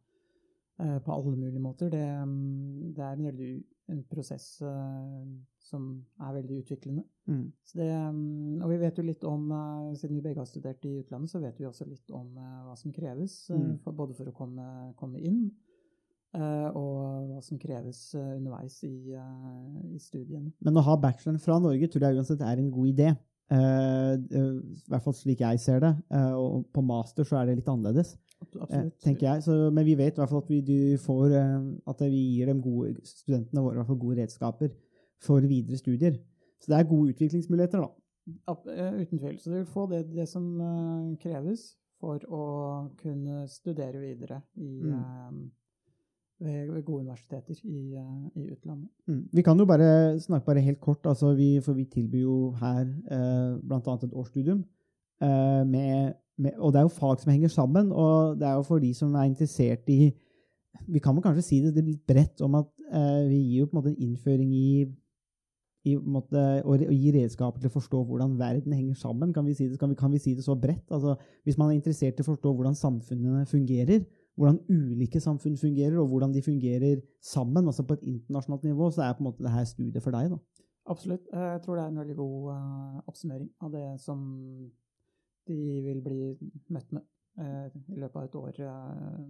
på 0.75 1.11
alle 1.13 1.35
mulige 1.37 1.61
måter. 1.63 1.89
Det, 1.89 2.03
mm, 2.03 2.93
det 2.95 3.03
er 3.03 3.11
en, 3.13 3.25
veldig, 3.29 3.51
en 3.93 4.01
prosess 4.11 4.47
uh, 4.61 5.21
som 5.65 5.85
er 6.21 6.33
veldig 6.35 6.61
utviklende. 6.63 7.03
Mm. 7.29 7.45
Det, 7.73 7.89
um, 8.09 8.61
og 8.61 8.71
vi 8.73 8.79
vet 8.81 8.99
jo 8.99 9.05
litt 9.05 9.23
om, 9.27 9.45
uh, 9.51 9.93
siden 9.97 10.17
vi 10.19 10.23
begge 10.25 10.41
har 10.41 10.49
studert 10.49 10.85
i 10.85 10.97
utlandet, 11.01 11.31
så 11.31 11.41
vet 11.43 11.59
vi 11.59 11.67
også 11.69 11.87
litt 11.89 12.11
om 12.13 12.27
uh, 12.37 12.65
hva 12.67 12.75
som 12.79 12.93
kreves, 12.95 13.37
mm. 13.49 13.77
for, 13.85 13.97
både 13.97 14.17
for 14.17 14.31
å 14.31 14.35
komme, 14.35 14.67
komme 14.99 15.21
inn 15.21 15.47
og 16.35 17.29
hva 17.29 17.37
som 17.39 17.55
kreves 17.55 18.09
underveis 18.11 18.73
i, 18.83 19.13
i, 19.15 19.99
studiene. 20.03 20.49
Men 20.67 20.75
å 20.75 20.81
ha 20.83 20.97
bacheloren 20.99 21.39
fra 21.39 21.55
Norge 21.63 21.87
tror 21.87 22.03
jeg 22.03 22.17
uansett 22.19 22.43
er 22.43 22.59
en 22.59 22.73
god 22.73 22.89
idé. 22.89 23.05
I 23.55 24.89
hvert 24.91 25.05
fall 25.05 25.15
slik 25.15 25.45
jeg 25.45 25.61
ser 25.63 25.79
det. 25.79 25.93
og 26.35 26.65
på 26.75 26.83
master 26.83 27.23
så 27.23 27.39
er 27.39 27.47
det 27.47 27.61
litt 27.61 27.71
annerledes. 27.71 28.17
Absolutt. 28.41 28.93
tenker 29.03 29.27
jeg. 29.27 29.43
Så, 29.43 29.55
men 29.73 29.85
vi 29.85 29.97
vet 29.97 30.15
i 30.15 30.21
hvert 30.21 30.31
fall 30.31 30.43
at 30.43 30.49
vi, 30.49 30.95
får, 31.01 31.25
eh, 31.35 31.67
at 31.91 32.01
vi 32.11 32.21
gir 32.35 32.51
dem 32.51 32.61
gode, 32.63 32.95
studentene 33.07 33.63
våre 33.63 33.79
hvert 33.79 33.89
fall 33.91 34.01
gode 34.01 34.21
redskaper 34.21 34.71
for 35.23 35.45
videre 35.47 35.79
studier. 35.79 36.17
Så 36.61 36.71
det 36.71 36.79
er 36.79 36.89
gode 36.89 37.13
utviklingsmuligheter, 37.13 37.83
da. 37.83 37.91
Uh, 38.49 39.01
uten 39.01 39.19
tvil. 39.19 39.35
Så 39.39 39.51
du 39.51 39.55
vil 39.59 39.67
få 39.69 39.85
det, 39.91 40.05
det 40.15 40.25
som 40.29 40.47
kreves 41.21 41.75
for 42.01 42.23
å 42.33 42.45
kunne 42.99 43.45
studere 43.49 44.01
videre 44.01 44.39
i, 44.57 44.81
mm. 44.81 45.43
ved, 46.41 46.71
gode 46.83 47.05
universiteter 47.05 47.59
i, 47.63 47.93
i 47.93 48.47
utlandet. 48.49 48.89
Mm. 49.07 49.21
Vi 49.31 49.45
kan 49.45 49.61
jo 49.61 49.67
bare 49.69 50.19
snakke 50.19 50.49
bare 50.49 50.65
helt 50.65 50.81
kort, 50.81 51.05
altså 51.05 51.35
vi, 51.37 51.55
for 51.65 51.77
vi 51.77 51.85
tilbyr 51.85 52.25
jo 52.25 52.39
her 52.59 52.83
eh, 52.85 53.55
bl.a. 53.61 53.79
et 53.95 54.13
årsstudium 54.13 54.65
med 55.21 56.15
og 56.35 56.73
det 56.73 56.79
er 56.79 56.83
jo 56.83 56.91
fag 56.91 57.21
som 57.21 57.31
henger 57.31 57.51
sammen, 57.51 57.91
og 57.91 58.39
det 58.39 58.47
er 58.47 58.57
jo 58.57 58.67
for 58.67 58.83
de 58.83 58.91
som 58.93 59.13
er 59.15 59.29
interessert 59.29 59.89
i 59.89 60.13
Vi 60.91 60.99
kan 60.99 61.15
vel 61.15 61.23
kanskje 61.23 61.43
si 61.45 61.57
det, 61.63 61.79
litt 61.85 62.03
bredt 62.05 62.41
om 62.43 62.57
at 62.59 62.67
eh, 62.91 63.21
vi 63.29 63.37
gir 63.39 63.61
jo 63.61 63.67
på 63.69 63.77
en 63.77 63.79
måte 63.79 63.91
en 63.93 64.01
innføring 64.03 64.49
i, 64.53 64.83
i 65.87 65.93
måte, 65.95 66.41
å, 66.67 66.75
gi 66.75 67.13
redskaper 67.15 67.63
til 67.63 67.71
å 67.71 67.75
forstå 67.77 68.01
hvordan 68.09 68.35
verden 68.37 68.75
henger 68.75 68.97
sammen. 68.99 69.31
Kan 69.33 69.47
vi 69.47 69.55
si 69.55 69.69
det, 69.69 69.79
kan 69.79 69.89
vi, 69.89 69.95
kan 69.95 70.11
vi 70.11 70.19
si 70.19 70.35
det 70.35 70.43
så 70.43 70.57
bredt? 70.59 70.83
Altså, 70.91 71.15
hvis 71.47 71.57
man 71.57 71.71
er 71.71 71.79
interessert 71.79 72.19
i 72.19 72.25
å 72.25 72.27
forstå 72.27 72.51
hvordan 72.51 72.75
samfunnene 72.75 73.47
fungerer, 73.47 74.03
hvordan 74.35 74.59
ulike 74.67 75.23
samfunn 75.23 75.55
fungerer, 75.57 75.95
og 76.03 76.11
hvordan 76.11 76.35
de 76.35 76.43
fungerer 76.43 76.99
sammen, 77.23 77.71
altså 77.71 77.87
på 77.87 77.95
et 77.95 78.03
internasjonalt 78.03 78.67
nivå, 78.67 78.91
så 78.91 79.07
er 79.07 79.15
på 79.15 79.23
en 79.23 79.29
måte 79.31 79.47
det 79.47 79.55
her 79.55 79.71
studiet 79.71 80.03
for 80.03 80.11
deg. 80.11 80.35
da. 80.35 80.65
Absolutt. 80.91 81.23
Jeg 81.31 81.61
tror 81.63 81.79
det 81.79 81.85
er 81.85 81.93
en 81.93 82.01
veldig 82.03 82.15
god 82.19 82.51
uh, 82.51 82.97
oppsummering 83.07 83.49
av 83.63 83.71
det 83.73 83.87
som 84.03 84.19
de 85.49 85.81
vil 85.85 86.01
bli 86.03 86.19
møtt 86.73 86.91
med 86.95 87.03
eh, 87.41 87.67
i 87.93 87.99
løpet 87.99 88.19
av 88.21 88.27
et 88.27 88.37
år 88.39 88.59
eh, 88.65 89.23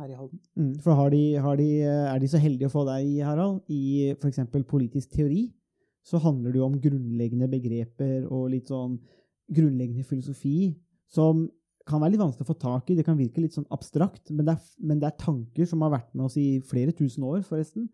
her 0.00 0.10
i 0.12 0.18
Halden. 0.18 0.40
Mm, 0.56 0.74
for 0.84 0.98
har 0.98 1.12
de, 1.14 1.22
har 1.44 1.60
de, 1.60 1.68
eh, 1.84 2.08
Er 2.14 2.18
de 2.22 2.30
så 2.32 2.40
heldige 2.42 2.70
å 2.70 2.74
få 2.74 2.84
deg, 2.88 3.08
Harald, 3.26 3.62
i 3.68 4.10
f.eks. 4.16 4.42
politisk 4.68 5.12
teori, 5.14 5.48
så 6.06 6.20
handler 6.22 6.52
det 6.52 6.60
jo 6.60 6.68
om 6.68 6.80
grunnleggende 6.80 7.48
begreper 7.52 8.28
og 8.32 8.50
litt 8.54 8.70
sånn 8.72 8.98
grunnleggende 9.50 10.06
filosofi 10.06 10.72
som 11.10 11.48
kan 11.88 12.00
være 12.00 12.14
litt 12.14 12.22
vanskelig 12.22 12.46
å 12.46 12.50
få 12.52 12.58
tak 12.60 12.90
i. 12.90 12.96
Det 12.98 13.04
kan 13.06 13.18
virke 13.18 13.42
litt 13.42 13.56
sånn 13.56 13.68
abstrakt, 13.74 14.30
men 14.30 14.46
det, 14.46 14.54
er, 14.54 14.76
men 14.78 15.00
det 15.02 15.10
er 15.10 15.20
tanker 15.20 15.68
som 15.68 15.82
har 15.84 15.92
vært 15.96 16.12
med 16.14 16.28
oss 16.28 16.36
i 16.40 16.60
flere 16.66 16.94
tusen 16.96 17.24
år, 17.26 17.42
forresten. 17.46 17.88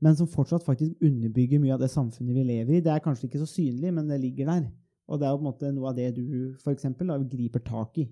Men 0.00 0.16
som 0.16 0.28
fortsatt 0.30 0.64
faktisk 0.64 1.02
underbygger 1.04 1.60
mye 1.60 1.74
av 1.74 1.82
det 1.82 1.90
samfunnet 1.92 2.36
vi 2.36 2.44
lever 2.48 2.78
i. 2.78 2.84
Det 2.84 2.92
er 2.94 3.02
kanskje 3.04 3.28
ikke 3.28 3.42
så 3.42 3.48
synlig, 3.50 3.90
men 3.92 4.08
det 4.08 4.20
ligger 4.22 4.48
der. 4.48 4.62
Og 5.10 5.18
det 5.18 5.26
er 5.26 5.34
jo 5.34 5.40
på 5.40 5.44
en 5.44 5.50
måte 5.50 5.72
noe 5.74 5.90
av 5.90 5.98
det 5.98 6.10
du 6.16 6.24
for 6.62 6.72
eksempel, 6.74 7.10
da, 7.10 7.18
griper 7.32 7.62
tak 7.66 7.98
i, 7.98 8.06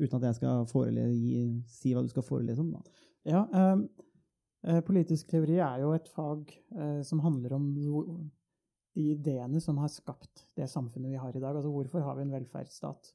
uten 0.00 0.18
at 0.20 0.28
jeg 0.28 0.38
skal 0.38 0.66
forelese, 0.70 1.46
si 1.70 1.94
hva 1.94 2.04
du 2.06 2.10
skal 2.12 2.26
forelese 2.26 2.62
om. 2.62 2.70
Da. 2.76 3.06
Ja, 3.28 3.44
ehm, 3.50 3.88
eh, 4.64 4.82
Politisk 4.86 5.32
teori 5.32 5.58
er 5.58 5.82
jo 5.82 5.94
et 5.96 6.08
fag 6.14 6.52
eh, 6.54 7.00
som 7.06 7.22
handler 7.24 7.56
om 7.58 7.66
de 7.74 7.90
ideene 9.00 9.60
som 9.62 9.78
har 9.82 9.90
skapt 9.92 10.46
det 10.56 10.70
samfunnet 10.70 11.12
vi 11.12 11.20
har 11.20 11.34
i 11.34 11.42
dag. 11.42 11.56
Altså 11.56 11.72
hvorfor 11.72 12.06
har 12.06 12.16
vi 12.18 12.28
en 12.28 12.36
velferdsstat? 12.36 13.12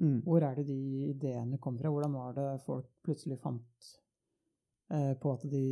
Mm. 0.00 0.18
Hvor 0.24 0.44
er 0.44 0.56
det 0.58 0.66
de 0.68 0.80
ideene 1.12 1.60
kom 1.62 1.78
fra? 1.78 1.92
Hvordan 1.92 2.16
var 2.16 2.34
det 2.36 2.48
folk 2.64 2.88
plutselig 3.04 3.38
fant 3.40 3.92
eh, 4.92 5.12
på 5.20 5.32
at 5.32 5.44
de 5.52 5.66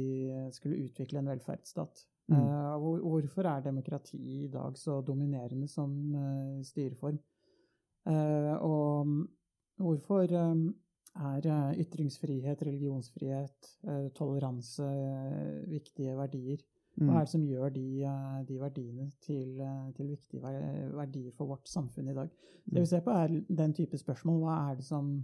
skulle 0.53 0.85
utvikle 0.85 1.21
en 1.21 1.33
velferdsstat? 1.33 2.07
Mm. 2.29 2.41
Uh, 2.41 3.01
hvorfor 3.05 3.45
er 3.45 3.61
demokrati 3.61 4.17
i 4.45 4.49
dag 4.49 4.77
så 4.81 5.01
dominerende 5.05 5.69
som 5.69 5.91
uh, 6.15 6.63
styreform? 6.65 7.19
Uh, 8.05 8.55
og 8.61 9.07
hvorfor 9.77 10.25
er 11.15 11.75
ytringsfrihet, 11.79 12.63
religionsfrihet, 12.63 13.69
toleranse 14.15 14.87
viktige 15.71 16.17
verdier? 16.17 16.63
Hva 16.97 17.05
mm. 17.05 17.15
er 17.17 17.21
det 17.21 17.31
som 17.31 17.45
gjør 17.47 17.69
de, 17.75 17.87
de 18.49 18.57
verdiene 18.61 19.09
til, 19.23 19.61
til, 19.97 20.09
viktige 20.09 20.43
verdier 20.95 21.33
for 21.37 21.53
vårt 21.53 21.69
samfunn 21.69 22.11
i 22.11 22.17
dag? 22.17 22.31
Det 22.65 22.75
vi 22.75 22.81
mm. 22.81 22.91
ser 22.91 23.05
på, 23.07 23.11
er 23.11 23.37
den 23.63 23.75
type 23.75 23.99
spørsmål. 23.99 24.41
Hva 24.43 24.59
er 24.71 24.81
det 24.81 24.87
som 24.87 25.15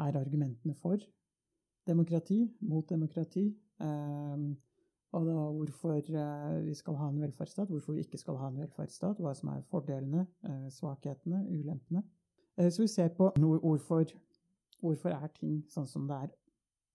er 0.00 0.20
argumentene 0.20 0.74
for 0.74 1.00
demokrati, 1.86 2.40
mot 2.60 2.88
demokrati? 2.88 3.46
Uh, 3.80 4.54
og 5.14 5.26
da 5.28 5.34
hvorfor 5.54 5.94
eh, 5.94 6.60
vi 6.66 6.74
skal 6.74 6.96
ha 6.98 7.08
en 7.08 7.20
velferdsstat, 7.22 7.70
hvorfor 7.70 7.94
vi 7.94 8.04
ikke 8.04 8.18
skal 8.18 8.38
ha 8.40 8.50
en 8.50 8.60
velferdsstat, 8.62 9.20
hva 9.22 9.34
som 9.36 9.52
er 9.52 9.60
fordelene, 9.70 10.26
eh, 10.48 10.64
svakhetene, 10.74 11.44
ulempene. 11.50 12.02
Eh, 12.58 12.70
så 12.74 12.82
vi 12.82 12.88
ser 12.90 13.12
på 13.14 13.30
hvorfor, 13.38 14.10
hvorfor 14.82 15.14
er 15.14 15.30
ting 15.38 15.60
sånn 15.70 15.86
som 15.90 16.08
det 16.10 16.18
er. 16.26 16.32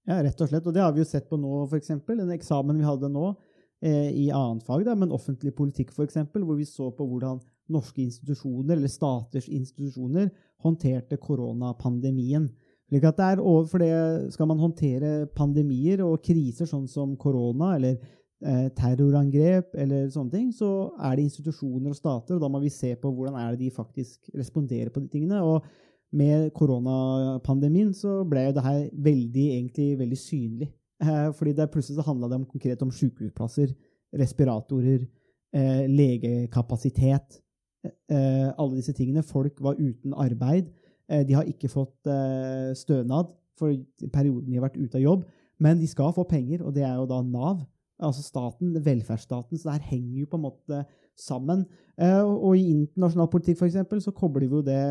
Ja, 0.10 0.20
rett 0.26 0.42
og 0.42 0.50
slett. 0.50 0.68
Og 0.68 0.76
det 0.76 0.84
har 0.84 0.92
vi 0.96 1.04
jo 1.04 1.08
sett 1.08 1.30
på 1.30 1.40
nå, 1.40 1.64
f.eks. 1.70 1.94
Den 2.08 2.36
eksamen 2.36 2.80
vi 2.80 2.88
hadde 2.88 3.12
nå 3.14 3.32
i 3.80 4.26
annet 4.36 4.66
fag, 4.68 4.82
da, 4.84 4.92
men 5.00 5.14
offentlig 5.16 5.54
politikk, 5.56 5.94
f.eks., 5.96 6.18
hvor 6.34 6.58
vi 6.58 6.66
så 6.68 6.90
på 6.92 7.06
hvordan 7.08 7.38
norske 7.72 8.02
institusjoner, 8.04 8.74
eller 8.76 8.92
staters 8.92 9.48
institusjoner, 9.48 10.28
håndterte 10.66 11.16
koronapandemien. 11.24 12.50
Slik 12.90 13.04
at 13.06 13.20
det 13.20 13.26
er 13.26 13.42
over, 13.42 13.68
for 13.70 13.82
det 13.82 14.34
Skal 14.34 14.48
man 14.50 14.62
håndtere 14.62 15.28
pandemier 15.38 16.02
og 16.06 16.24
kriser 16.26 16.66
sånn 16.70 16.88
som 16.90 17.16
korona 17.22 17.76
eller 17.76 17.98
eh, 18.42 18.70
terrorangrep 18.76 19.76
eller 19.78 20.10
sånne 20.10 20.34
ting, 20.34 20.48
så 20.56 20.90
er 20.98 21.16
det 21.16 21.28
institusjoner 21.28 21.94
og 21.94 22.00
stater, 22.00 22.36
og 22.36 22.42
da 22.42 22.50
må 22.50 22.64
vi 22.64 22.74
se 22.74 22.96
på 22.98 23.12
hvordan 23.14 23.38
er 23.38 23.54
det 23.54 23.68
de 23.68 23.76
faktisk 23.76 24.32
responderer 24.34 24.90
på 24.90 25.04
de 25.06 25.14
tingene. 25.14 25.44
og 25.44 25.64
med 26.12 26.50
koronapandemien 26.58 27.92
så 27.94 28.24
ble 28.26 28.48
jo 28.48 28.54
det 28.58 28.66
her 28.66 28.80
veldig, 28.94 29.46
egentlig 29.54 29.90
veldig 30.00 30.18
synlig. 30.18 30.70
Eh, 31.04 31.28
fordi 31.38 31.54
det 31.54 31.70
plutselig 31.72 32.00
så 32.00 32.06
handla 32.08 32.28
det 32.28 32.40
om, 32.40 32.48
konkret 32.50 32.82
om 32.82 32.92
sykehusplasser, 32.92 33.76
respiratorer, 34.18 35.06
eh, 35.54 35.86
legekapasitet. 35.88 37.42
Eh, 37.86 38.50
alle 38.58 38.76
disse 38.76 38.94
tingene. 38.94 39.24
Folk 39.24 39.62
var 39.62 39.78
uten 39.80 40.14
arbeid. 40.14 40.74
Eh, 41.10 41.26
de 41.26 41.36
har 41.38 41.50
ikke 41.50 41.72
fått 41.72 42.10
eh, 42.10 42.72
stønad 42.78 43.34
for 43.60 43.74
perioden 44.14 44.48
de 44.48 44.60
har 44.60 44.68
vært 44.70 44.80
ute 44.80 45.00
av 45.00 45.04
jobb, 45.04 45.28
men 45.60 45.80
de 45.82 45.90
skal 45.90 46.14
få 46.16 46.24
penger, 46.30 46.64
og 46.64 46.76
det 46.76 46.86
er 46.88 46.96
jo 46.96 47.10
da 47.10 47.20
Nav. 47.26 47.66
Altså 48.00 48.22
staten, 48.24 48.78
velferdsstaten. 48.80 49.60
Så 49.60 49.68
det 49.68 49.74
her 49.74 49.90
henger 49.90 50.22
jo 50.22 50.28
på 50.32 50.38
en 50.38 50.46
måte 50.46 50.78
sammen. 51.20 51.66
Eh, 52.00 52.22
og 52.24 52.54
i 52.56 52.70
internasjonal 52.78 53.28
politikk 53.34 53.60
for 53.60 53.68
eksempel, 53.68 54.00
så 54.00 54.14
kobler 54.16 54.48
vi 54.48 54.56
jo 54.56 54.62
det 54.64 54.84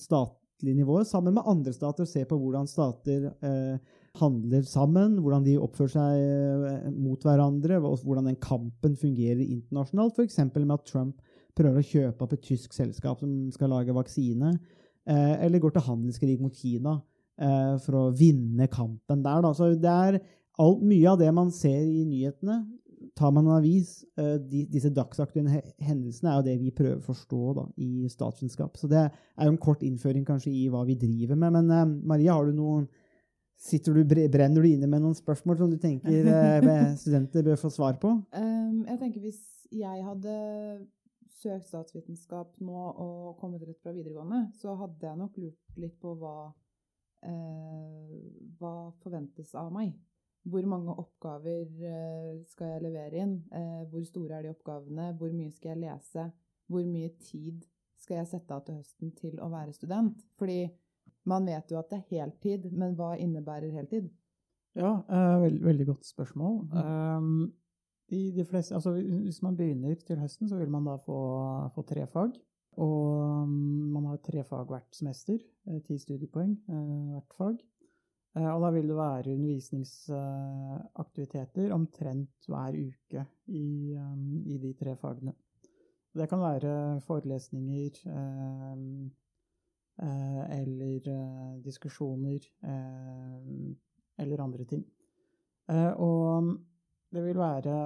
statlige 0.00 0.78
nivået 0.78 1.10
sammen 1.10 1.36
med 1.36 1.50
andre 1.52 1.74
stater 1.76 2.06
og 2.06 2.08
ser 2.08 2.24
på 2.30 2.38
hvordan 2.40 2.70
stater 2.70 3.28
handler 4.16 4.64
sammen, 4.64 5.18
hvordan 5.20 5.44
de 5.44 5.58
oppfører 5.60 5.92
seg 5.98 6.96
mot 6.96 7.28
hverandre, 7.28 7.82
og 7.82 8.00
hvordan 8.06 8.30
den 8.30 8.40
kampen 8.40 8.96
fungerer 8.96 9.44
internasjonalt. 9.44 10.16
F.eks. 10.16 10.40
med 10.54 10.76
at 10.78 10.88
Trump 10.88 11.20
prøver 11.58 11.82
å 11.82 11.90
kjøpe 11.92 12.24
opp 12.24 12.32
et 12.38 12.46
tysk 12.48 12.72
selskap 12.72 13.20
som 13.20 13.50
skal 13.52 13.72
lage 13.74 13.92
vaksine, 13.92 14.54
eller 15.08 15.62
går 15.62 15.74
til 15.74 15.86
handelskrig 15.88 16.36
mot 16.40 16.54
Kina 16.54 16.98
eh, 17.40 17.74
for 17.82 17.98
å 17.98 18.04
vinne 18.16 18.68
kampen 18.70 19.24
der. 19.24 19.42
Da. 19.44 19.52
Så 19.56 19.72
det 19.74 19.90
er 19.90 20.20
alt, 20.62 20.84
mye 20.84 21.10
av 21.10 21.18
det 21.20 21.32
man 21.34 21.50
ser 21.54 21.82
i 21.82 22.04
nyhetene, 22.06 22.62
tar 23.18 23.32
man 23.34 23.46
en 23.46 23.58
avis, 23.58 24.04
eh, 24.18 24.36
de, 24.40 24.64
disse 24.70 24.90
dagsaktuelle 24.94 25.60
hendelsene 25.82 26.30
er 26.30 26.38
jo 26.38 26.46
det 26.46 26.56
vi 26.60 26.74
prøver 26.74 27.00
å 27.00 27.06
forstå 27.06 27.54
da, 27.58 27.66
i 27.82 28.08
statsvitenskap. 28.10 28.78
Så 28.78 28.90
det 28.90 29.02
er 29.02 29.46
jo 29.46 29.52
en 29.52 29.62
kort 29.62 29.82
innføring 29.86 30.24
kanskje 30.28 30.52
i 30.54 30.68
hva 30.72 30.84
vi 30.88 30.96
driver 31.00 31.38
med. 31.38 31.58
Men 31.58 31.72
eh, 31.72 31.96
Maria, 32.14 32.36
har 32.36 32.48
du 32.48 32.56
noen 32.56 32.88
du, 33.62 34.00
Brenner 34.02 34.58
du 34.58 34.66
inne 34.66 34.88
med 34.90 35.04
noen 35.04 35.14
spørsmål 35.14 35.60
som 35.60 35.70
du 35.70 35.76
tenker 35.78 36.26
eh, 36.26 36.88
studenter 36.98 37.44
bør 37.46 37.60
få 37.60 37.70
svar 37.74 37.98
på? 38.02 38.16
Um, 38.42 38.86
jeg 38.88 38.98
tenker 38.98 39.20
Hvis 39.22 39.42
jeg 39.70 40.02
hadde 40.02 40.32
søkt 41.42 41.68
statsvitenskap 41.68 42.60
nå 42.64 42.84
og 43.02 43.34
kommet 43.40 43.64
rett 43.66 43.80
fra 43.82 43.94
videregående, 43.94 44.46
så 44.58 44.76
hadde 44.80 45.08
jeg 45.08 45.20
nok 45.20 45.38
lurt 45.42 45.82
litt 45.82 45.98
på 46.02 46.14
hva, 46.20 46.36
eh, 47.26 48.16
hva 48.60 48.74
forventes 49.02 49.54
av 49.58 49.72
meg. 49.74 49.92
Hvor 50.42 50.66
mange 50.66 50.94
oppgaver 50.98 51.68
eh, 51.86 52.30
skal 52.50 52.74
jeg 52.74 52.86
levere 52.88 53.20
inn? 53.22 53.36
Eh, 53.54 53.82
hvor 53.90 54.02
store 54.08 54.40
er 54.40 54.46
de 54.46 54.54
oppgavene? 54.54 55.12
Hvor 55.18 55.34
mye 55.34 55.52
skal 55.54 55.76
jeg 55.76 55.84
lese? 55.84 56.30
Hvor 56.66 56.88
mye 56.88 57.12
tid 57.22 57.62
skal 58.02 58.18
jeg 58.18 58.30
sette 58.32 58.56
av 58.56 58.64
til 58.66 58.80
høsten 58.80 59.12
til 59.18 59.38
å 59.38 59.50
være 59.52 59.74
student? 59.76 60.24
Fordi 60.40 60.64
man 61.30 61.46
vet 61.46 61.70
jo 61.70 61.78
at 61.78 61.92
det 61.92 62.00
er 62.00 62.24
heltid, 62.24 62.66
men 62.74 62.96
hva 62.98 63.14
innebærer 63.20 63.70
heltid? 63.76 64.10
Ja, 64.74 64.96
eh, 65.06 65.40
veld, 65.44 65.62
veldig 65.62 65.86
godt 65.92 66.08
spørsmål. 66.08 66.62
Um, 66.72 67.52
de, 68.12 68.44
fleste, 68.44 68.74
altså, 68.74 68.92
hvis 68.92 69.42
man 69.42 69.56
begynner 69.56 69.94
til 70.06 70.20
høsten, 70.20 70.48
så 70.48 70.58
vil 70.60 70.70
man 70.70 70.86
da 70.86 70.98
få, 71.00 71.18
få 71.74 71.82
tre 71.88 72.06
fag. 72.06 72.36
Og 72.80 73.44
um, 73.44 73.52
man 73.92 74.06
har 74.08 74.16
tre 74.24 74.40
fag 74.48 74.64
hvert 74.70 74.94
semester, 74.96 75.36
eh, 75.68 75.82
ti 75.84 75.98
studiepoeng 76.00 76.54
eh, 76.72 77.10
hvert 77.12 77.34
fag. 77.36 77.58
Eh, 78.38 78.48
og 78.48 78.62
da 78.64 78.70
vil 78.72 78.88
det 78.88 78.96
være 78.96 79.34
undervisningsaktiviteter 79.34 81.68
omtrent 81.76 82.32
hver 82.48 82.72
uke 82.80 83.20
i, 83.52 83.92
um, 84.00 84.40
i 84.48 84.56
de 84.62 84.72
tre 84.78 84.96
fagene. 84.96 85.34
Det 86.12 86.28
kan 86.28 86.40
være 86.40 87.00
forelesninger 87.00 87.90
eller 90.52 91.00
diskusjoner 91.64 92.40
eller 94.18 94.42
andre 94.44 94.64
ting. 94.68 94.84
Og 95.96 96.60
det 97.12 97.22
vil 97.26 97.38
være 97.38 97.76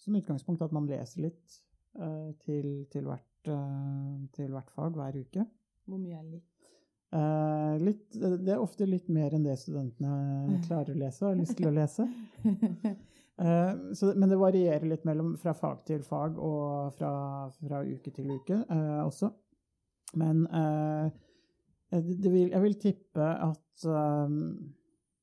som 0.00 0.16
utgangspunkt 0.16 0.62
at 0.64 0.72
man 0.74 0.88
leser 0.88 1.26
litt 1.26 1.58
uh, 2.00 2.30
til, 2.44 2.86
til, 2.92 3.08
hvert, 3.08 3.50
uh, 3.50 4.16
til 4.36 4.54
hvert 4.54 4.72
fag 4.74 4.96
hver 4.96 5.20
uke. 5.20 5.44
Hvor 5.88 6.00
mye 6.00 6.16
er 6.16 6.26
litt? 6.26 6.46
Uh, 7.10 7.74
litt, 7.82 8.04
det 8.14 8.52
er 8.54 8.62
ofte 8.62 8.86
litt 8.86 9.08
mer 9.10 9.34
enn 9.34 9.46
det 9.46 9.58
studentene 9.60 10.60
klarer 10.68 10.94
å 10.94 11.00
lese 11.00 11.24
og 11.24 11.32
har 11.32 11.40
lyst 11.40 11.58
til 11.58 11.70
å 11.70 11.76
lese. 11.76 12.08
Så, 13.40 14.10
men 14.20 14.28
det 14.28 14.36
varierer 14.36 14.82
litt 14.84 15.06
mellom, 15.08 15.30
fra 15.40 15.54
fag 15.56 15.78
til 15.88 16.02
fag 16.04 16.34
og 16.44 16.90
fra, 16.92 17.12
fra 17.56 17.78
uke 17.88 18.10
til 18.12 18.34
uke 18.36 18.58
også. 19.00 19.30
Men 20.20 20.42
det, 21.88 22.18
det 22.20 22.28
vil, 22.34 22.50
jeg 22.50 22.60
vil 22.66 22.76
tippe 22.82 23.30
at 23.46 23.86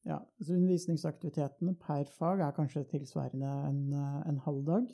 ja, 0.07 0.17
så 0.39 0.55
undervisningsaktivitetene 0.55 1.75
per 1.81 2.07
fag 2.15 2.41
er 2.45 2.55
kanskje 2.55 2.85
tilsvarende 2.93 3.49
en, 3.67 3.81
eh, 3.93 4.21
en 4.29 4.39
halv 4.45 4.63
dag. 4.67 4.87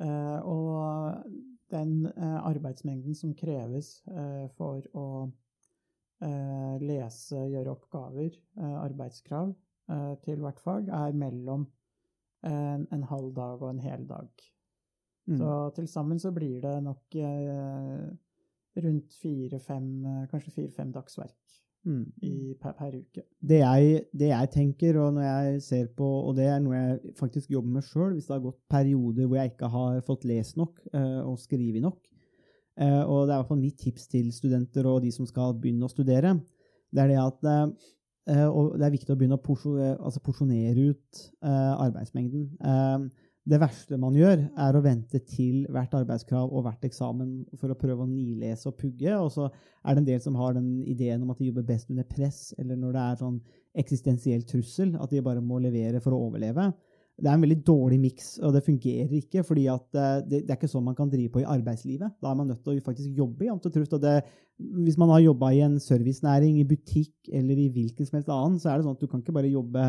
Eh, 0.00 0.38
og 0.48 1.24
den 1.70 2.06
eh, 2.06 2.38
arbeidsmengden 2.48 3.14
som 3.14 3.34
kreves 3.38 3.98
eh, 4.08 4.46
for 4.56 4.82
å 4.96 5.06
eh, 6.24 6.80
lese, 6.82 7.44
gjøre 7.52 7.74
oppgaver, 7.74 8.32
eh, 8.58 8.76
arbeidskrav 8.80 9.52
eh, 9.52 10.14
til 10.24 10.42
hvert 10.42 10.62
fag, 10.64 10.88
er 10.88 11.16
mellom 11.18 11.68
en, 12.44 12.88
en 12.92 13.06
halv 13.08 13.30
dag 13.36 13.62
og 13.62 13.70
en 13.70 13.80
hel 13.80 14.02
dag. 14.08 14.28
Mm. 15.24 15.38
Så 15.40 15.52
til 15.78 15.86
sammen 15.88 16.18
så 16.20 16.32
blir 16.36 16.58
det 16.60 16.74
nok 16.84 17.16
rundt 18.84 19.14
fire-fem, 19.16 19.86
kanskje 20.28 20.52
fire-fem 20.52 20.90
dagsverk 20.92 21.63
Mm. 21.84 22.04
i, 22.24 22.54
per, 22.56 22.72
per 22.78 22.94
uke. 22.96 23.22
Det 23.44 23.58
jeg, 23.60 24.04
det 24.16 24.30
jeg 24.30 24.50
tenker, 24.54 24.96
og 25.02 25.18
når 25.18 25.26
jeg 25.26 25.58
ser 25.66 25.88
på, 25.96 26.06
og 26.24 26.32
det 26.38 26.46
er 26.48 26.62
noe 26.64 26.78
jeg 26.78 27.14
faktisk 27.18 27.52
jobber 27.52 27.74
med 27.76 27.84
sjøl, 27.84 28.14
hvis 28.14 28.30
det 28.30 28.32
har 28.38 28.44
gått 28.46 28.60
perioder 28.72 29.28
hvor 29.28 29.36
jeg 29.36 29.52
ikke 29.52 29.68
har 29.74 29.98
fått 30.06 30.24
lest 30.28 30.56
nok 30.56 30.80
uh, 30.94 31.20
og 31.28 31.36
skrevet 31.42 31.84
nok, 31.84 31.98
uh, 32.80 33.02
og 33.02 33.26
det 33.26 33.34
er 33.34 33.34
i 33.34 33.36
hvert 33.36 33.50
fall 33.50 33.60
mitt 33.60 33.76
tips 33.82 34.08
til 34.14 34.32
studenter 34.32 34.88
og 34.88 35.02
de 35.04 35.12
som 35.12 35.28
skal 35.28 35.52
begynne 35.60 35.84
å 35.84 35.92
studere, 35.92 36.38
det 36.88 37.04
er 37.04 37.12
det 37.12 37.20
at 37.20 37.44
uh, 37.52 37.92
det 38.24 38.88
er 38.88 38.96
viktig 38.96 39.12
å 39.12 39.18
begynne 39.20 39.36
å 39.36 39.44
porsjo, 39.44 39.74
eh, 39.76 39.98
altså 40.00 40.22
porsjonere 40.24 40.86
ut 40.94 41.18
arbeidsmengden. 41.44 42.46
Det 43.44 43.58
verste 43.60 43.98
man 44.00 44.14
gjør, 44.16 44.40
er 44.56 44.76
å 44.76 44.80
vente 44.80 45.18
til 45.28 45.66
hvert 45.72 45.92
arbeidskrav 45.98 46.48
og 46.48 46.62
hvert 46.64 46.86
eksamen 46.88 47.42
for 47.60 47.68
å 47.68 47.76
prøve 47.76 48.06
å 48.06 48.08
nilese 48.08 48.70
og 48.70 48.78
pugge. 48.78 49.12
Og 49.18 49.28
så 49.34 49.50
er 49.50 49.92
det 49.92 50.00
en 50.00 50.08
del 50.08 50.22
som 50.24 50.38
har 50.40 50.56
den 50.56 50.78
ideen 50.80 51.20
om 51.26 51.34
at 51.34 51.42
de 51.42 51.50
jobber 51.50 51.66
best 51.68 51.92
under 51.92 52.08
press, 52.08 52.54
eller 52.56 52.78
når 52.80 52.96
det 52.96 53.02
er 53.04 53.20
sånn 53.20 53.36
eksistensiell 53.84 54.46
trussel, 54.48 54.94
at 54.96 55.12
de 55.12 55.20
bare 55.26 55.44
må 55.44 55.60
levere 55.60 56.00
for 56.00 56.16
å 56.16 56.22
overleve. 56.30 56.70
Det 57.14 57.28
er 57.28 57.36
en 57.36 57.44
veldig 57.44 57.60
dårlig 57.66 58.00
miks, 58.02 58.32
og 58.42 58.56
det 58.56 58.64
fungerer 58.66 59.12
ikke. 59.20 59.44
fordi 59.46 59.68
eh, 59.68 59.84
det, 59.92 60.40
det 60.48 60.50
er 60.50 60.56
ikke 60.56 60.72
sånn 60.72 60.88
man 60.88 60.96
kan 60.98 61.12
drive 61.12 61.30
på 61.36 61.44
i 61.44 61.46
arbeidslivet. 61.46 62.16
Da 62.24 62.32
er 62.32 62.40
man 62.40 62.48
nødt 62.50 62.64
til 62.64 62.80
å 62.80 62.86
faktisk 62.88 63.20
jobbe 63.20 63.46
jevnt 63.46 63.68
og 63.68 63.76
trutt. 63.76 63.94
Og 63.94 64.02
det, 64.02 64.16
hvis 64.88 64.98
man 64.98 65.12
har 65.12 65.22
jobba 65.22 65.52
i 65.52 65.62
en 65.68 65.76
servicenæring, 65.82 66.58
i 66.58 66.66
butikk 66.66 67.30
eller 67.30 67.60
i 67.60 67.68
hvilken 67.76 68.08
som 68.08 68.18
helst 68.18 68.32
annen, 68.32 68.58
så 68.58 68.72
er 68.72 68.80
det 68.80 68.88
sånn 68.88 68.96
at 68.96 69.04
du 69.04 69.10
kan 69.10 69.22
ikke 69.22 69.36
bare 69.36 69.52
jobbe 69.52 69.86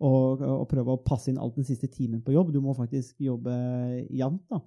og, 0.00 0.40
og 0.40 0.68
prøve 0.70 0.94
å 0.94 1.02
passe 1.04 1.30
inn 1.30 1.40
alt 1.40 1.58
den 1.58 1.66
siste 1.68 1.88
timen 1.92 2.22
på 2.24 2.32
jobb. 2.34 2.52
Du 2.54 2.60
må 2.64 2.72
faktisk 2.76 3.20
jobbe 3.20 3.52
jevnt. 4.08 4.42
da. 4.50 4.60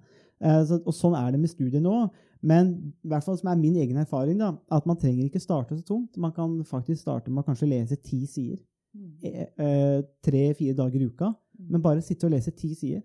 Eh, 0.44 0.60
så, 0.68 0.78
og 0.82 0.94
sånn 0.94 1.16
er 1.18 1.32
det 1.34 1.40
med 1.42 1.50
studiet 1.52 1.82
nå. 1.82 2.04
Men 2.44 2.74
i 3.02 3.08
hvert 3.10 3.24
fall 3.24 3.38
som 3.40 3.48
er 3.50 3.60
min 3.60 3.76
egen 3.80 3.98
erfaring, 4.02 4.36
da, 4.40 4.52
at 4.74 4.86
man 4.88 4.98
trenger 5.00 5.24
ikke 5.26 5.42
starte 5.42 5.78
så 5.78 5.86
tungt. 5.88 6.18
Man 6.20 6.34
kan 6.36 6.58
faktisk 6.68 7.02
starte 7.02 7.32
med 7.32 7.42
å 7.42 7.48
kanskje 7.48 7.70
lese 7.70 7.98
ti 8.04 8.24
sider. 8.30 8.60
eh, 9.24 9.48
eh, 9.58 10.02
Tre-fire 10.22 10.76
dager 10.76 11.00
i 11.00 11.08
uka. 11.08 11.32
Men 11.70 11.82
bare 11.82 12.02
sitte 12.04 12.28
og 12.28 12.34
lese 12.34 12.52
ti 12.54 12.74
sider. 12.74 13.02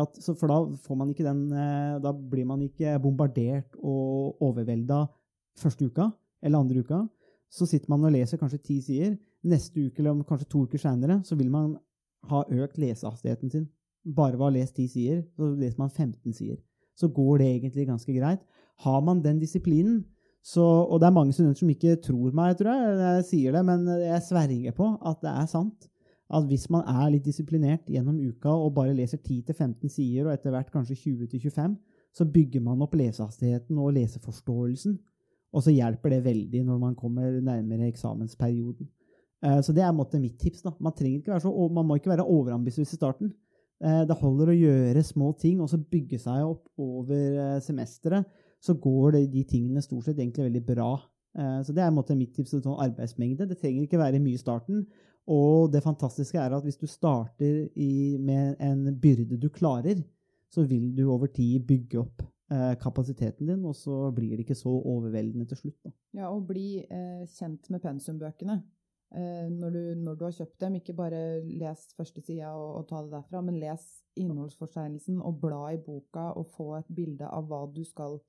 At, 0.00 0.18
så, 0.18 0.34
for 0.34 0.50
da 0.50 0.58
får 0.82 0.96
man 0.98 1.10
ikke 1.12 1.22
den 1.22 1.44
eh, 1.54 1.98
Da 2.02 2.10
blir 2.10 2.42
man 2.44 2.62
ikke 2.64 2.96
bombardert 2.98 3.76
og 3.78 4.40
overvelda 4.42 5.04
første 5.60 5.86
uka 5.86 6.08
eller 6.42 6.58
andre 6.58 6.82
uka. 6.82 7.04
Så 7.50 7.66
sitter 7.70 7.90
man 7.90 8.04
og 8.04 8.12
leser 8.12 8.38
kanskje 8.38 8.58
ti 8.66 8.80
sider. 8.82 9.14
Neste 9.46 9.86
uke 9.86 10.02
eller 10.02 10.22
kanskje 10.28 10.48
to 10.52 10.64
uker 10.68 10.80
seinere 10.80 11.20
så 11.24 11.36
vil 11.38 11.50
man 11.52 11.74
ha 12.28 12.42
økt 12.44 12.78
lesehastigheten 12.80 13.52
sin. 13.52 13.68
Bare 14.04 14.36
ved 14.36 14.42
å 14.42 14.48
ha 14.48 14.54
lest 14.54 14.76
ti 14.76 14.86
sider, 14.88 15.22
så 15.36 15.50
leser 15.56 15.80
man 15.80 15.92
15 15.92 16.34
sider. 16.36 16.58
Så 16.96 17.08
går 17.08 17.40
det 17.40 17.50
egentlig 17.54 17.86
ganske 17.88 18.12
greit. 18.12 18.42
Har 18.84 19.00
man 19.04 19.22
den 19.24 19.40
disiplinen, 19.40 20.02
så, 20.44 20.64
og 20.64 21.00
det 21.00 21.08
er 21.08 21.16
mange 21.16 21.34
studenter 21.36 21.60
som 21.60 21.72
ikke 21.72 21.98
tror 22.04 22.32
meg, 22.36 22.54
tror 22.56 22.72
jeg, 22.72 22.98
jeg 23.00 23.24
sier 23.28 23.56
det, 23.56 23.64
men 23.68 23.84
jeg 24.00 24.24
sverger 24.24 24.76
på 24.76 24.88
at 25.08 25.20
det 25.24 25.32
er 25.32 25.48
sant. 25.52 25.88
At 26.30 26.46
hvis 26.46 26.68
man 26.70 26.86
er 26.88 27.10
litt 27.10 27.26
disiplinert 27.26 27.88
gjennom 27.90 28.20
uka 28.22 28.52
og 28.54 28.74
bare 28.76 28.94
leser 28.94 29.18
10-15 29.18 29.90
sider, 29.90 30.28
og 30.28 30.34
etter 30.36 30.54
hvert 30.54 30.70
kanskje 30.72 30.96
20-25, 30.96 31.74
så 32.16 32.26
bygger 32.26 32.62
man 32.64 32.82
opp 32.82 32.94
lesehastigheten 32.98 33.78
og 33.78 33.94
leseforståelsen. 33.98 34.96
Og 35.50 35.64
så 35.66 35.74
hjelper 35.74 36.14
det 36.14 36.24
veldig 36.24 36.62
når 36.68 36.78
man 36.78 36.94
kommer 36.98 37.40
nærmere 37.42 37.88
eksamensperioden. 37.90 38.86
Eh, 39.42 39.60
Så 39.60 39.72
det 39.74 39.82
er 39.84 39.92
måte 39.96 40.20
mitt 40.20 40.38
tips. 40.38 40.62
da. 40.62 40.72
Man, 40.80 40.92
så, 40.92 41.68
man 41.72 41.86
må 41.86 41.96
ikke 41.96 42.10
være 42.12 42.26
overambisiøs 42.26 42.92
i 42.92 42.96
starten. 42.98 43.32
Eh, 43.82 44.04
Det 44.06 44.16
holder 44.20 44.52
å 44.52 44.58
gjøre 44.58 45.02
små 45.04 45.32
ting 45.38 45.60
og 45.60 45.68
så 45.68 45.78
bygge 45.78 46.18
seg 46.18 46.44
opp 46.44 46.68
over 46.78 47.14
eh, 47.56 47.60
semesteret. 47.60 48.26
Så 48.60 48.74
går 48.74 49.12
det, 49.12 49.30
de 49.32 49.44
tingene 49.44 49.80
stort 49.80 50.04
sett 50.04 50.18
egentlig 50.18 50.50
veldig 50.50 50.66
bra. 50.66 51.00
Så 51.64 51.72
det 51.72 51.78
er 51.80 51.92
måte 51.94 52.12
mitt 52.18 52.34
tips. 52.34 52.50
Sånn 52.58 52.74
arbeidsmengde. 52.76 53.46
Det 53.48 53.56
trenger 53.56 53.84
ikke 53.86 54.00
være 54.00 54.18
mye 54.20 54.34
i 54.34 54.40
starten. 54.42 54.82
Og 55.30 55.70
det 55.72 55.80
fantastiske 55.80 56.36
er 56.36 56.52
at 56.52 56.64
hvis 56.66 56.76
du 56.76 56.88
starter 56.90 57.70
i, 57.78 58.18
med 58.18 58.58
en 58.60 58.82
byrde 59.00 59.38
du 59.40 59.48
klarer, 59.48 60.02
så 60.52 60.66
vil 60.68 60.90
du 60.92 61.06
over 61.06 61.30
tid 61.32 61.64
bygge 61.64 62.02
opp 62.02 62.26
kapasiteten 62.82 63.46
din, 63.46 63.64
og 63.64 63.76
så 63.78 64.10
blir 64.12 64.34
det 64.34 64.44
ikke 64.44 64.58
så 64.58 64.72
overveldende 64.74 65.46
til 65.46 65.56
slutt. 65.56 65.78
Da. 65.86 65.92
Ja, 66.18 66.28
og 66.34 66.48
bli 66.50 66.82
eh, 66.82 67.22
kjent 67.38 67.70
med 67.70 67.80
pensumbøkene. 67.80 68.58
Eh, 69.10 69.46
når, 69.50 69.70
du, 69.74 69.94
når 70.04 70.18
du 70.18 70.24
har 70.28 70.34
kjøpt 70.36 70.60
dem, 70.62 70.76
ikke 70.78 70.94
bare 70.94 71.20
les 71.42 71.86
første 71.96 72.22
sida 72.22 72.52
og, 72.54 72.68
og 72.80 72.84
ta 72.90 73.00
det 73.02 73.14
derfra, 73.14 73.42
men 73.42 73.58
les 73.58 73.86
innholdsfortegnelsen 74.20 75.18
og 75.18 75.40
bla 75.42 75.64
i 75.74 75.80
boka 75.82 76.28
og 76.38 76.52
få 76.54 76.68
et 76.78 76.92
bilde 76.94 77.26
av 77.26 77.48
hva 77.50 77.64
du 77.74 77.82
skal 77.86 78.20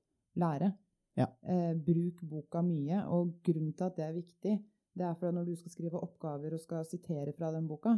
lære. 0.42 0.72
Ja. 1.18 1.28
Eh, 1.46 1.72
bruk 1.76 2.22
boka 2.26 2.64
mye, 2.66 3.04
og 3.14 3.36
grunnen 3.46 3.76
til 3.76 3.88
at 3.88 3.98
det 3.98 4.06
er 4.08 4.16
viktig, 4.16 4.56
det 4.92 5.06
er 5.06 5.14
at 5.14 5.22
når 5.34 5.46
du 5.48 5.54
skal 5.56 5.72
skrive 5.72 6.00
oppgaver 6.02 6.56
og 6.56 6.60
skal 6.60 6.84
sitere 6.88 7.34
fra 7.36 7.52
den 7.54 7.68
boka, 7.68 7.94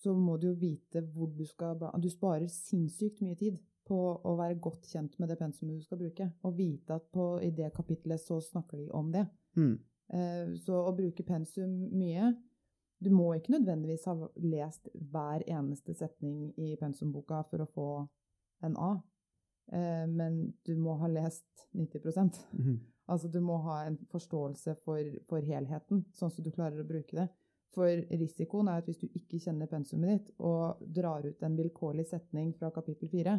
så 0.00 0.14
må 0.16 0.36
du 0.40 0.48
jo 0.50 0.56
vite 0.58 1.02
hvor 1.12 1.30
du 1.36 1.44
skal 1.46 1.76
bla. 1.78 1.92
Du 2.00 2.08
sparer 2.10 2.48
sinnssykt 2.50 3.20
mye 3.22 3.36
tid 3.38 3.58
på 3.86 3.98
å 3.98 4.34
være 4.38 4.58
godt 4.62 4.88
kjent 4.90 5.16
med 5.20 5.30
det 5.30 5.38
pensumet 5.40 5.80
du 5.80 5.86
skal 5.86 6.00
bruke, 6.00 6.26
og 6.42 6.56
vite 6.58 6.96
at 6.96 7.06
på, 7.12 7.32
i 7.42 7.50
det 7.54 7.72
kapitlet 7.76 8.22
så 8.22 8.40
snakker 8.42 8.80
de 8.80 8.90
om 8.96 9.10
det. 9.12 9.26
Mm. 9.58 9.76
Eh, 10.12 10.54
Så 10.58 10.74
å 10.74 10.94
bruke 10.96 11.22
pensum 11.22 11.70
mye 11.94 12.32
Du 13.00 13.10
må 13.10 13.30
ikke 13.34 13.54
nødvendigvis 13.54 14.04
ha 14.10 14.14
lest 14.36 14.88
hver 14.92 15.44
eneste 15.46 15.94
setning 15.94 16.50
i 16.58 16.74
pensumboka 16.76 17.44
for 17.48 17.62
å 17.64 17.70
få 17.70 17.86
en 18.62 18.76
A, 18.76 18.90
Eh, 19.72 20.06
men 20.06 20.52
du 20.66 20.76
må 20.76 20.96
ha 20.98 21.06
lest 21.06 21.68
90 21.74 22.46
Mhm. 22.52 22.80
Altså 23.10 23.28
du 23.28 23.40
må 23.40 23.56
ha 23.64 23.86
en 23.86 23.96
forståelse 24.10 24.76
for, 24.84 25.02
for 25.28 25.42
helheten, 25.42 26.04
sånn 26.14 26.30
at 26.30 26.44
du 26.44 26.50
klarer 26.50 26.78
å 26.78 26.86
bruke 26.86 27.16
det. 27.16 27.28
For 27.74 27.86
risikoen 28.18 28.68
er 28.68 28.78
at 28.78 28.86
hvis 28.86 29.00
du 29.00 29.08
ikke 29.08 29.40
kjenner 29.42 29.66
pensumet 29.66 30.12
ditt 30.12 30.30
og 30.38 30.78
drar 30.94 31.26
ut 31.26 31.42
en 31.42 31.56
vilkårlig 31.58 32.06
setning 32.06 32.52
fra 32.58 32.70
kapittel 32.70 33.10
4, 33.10 33.34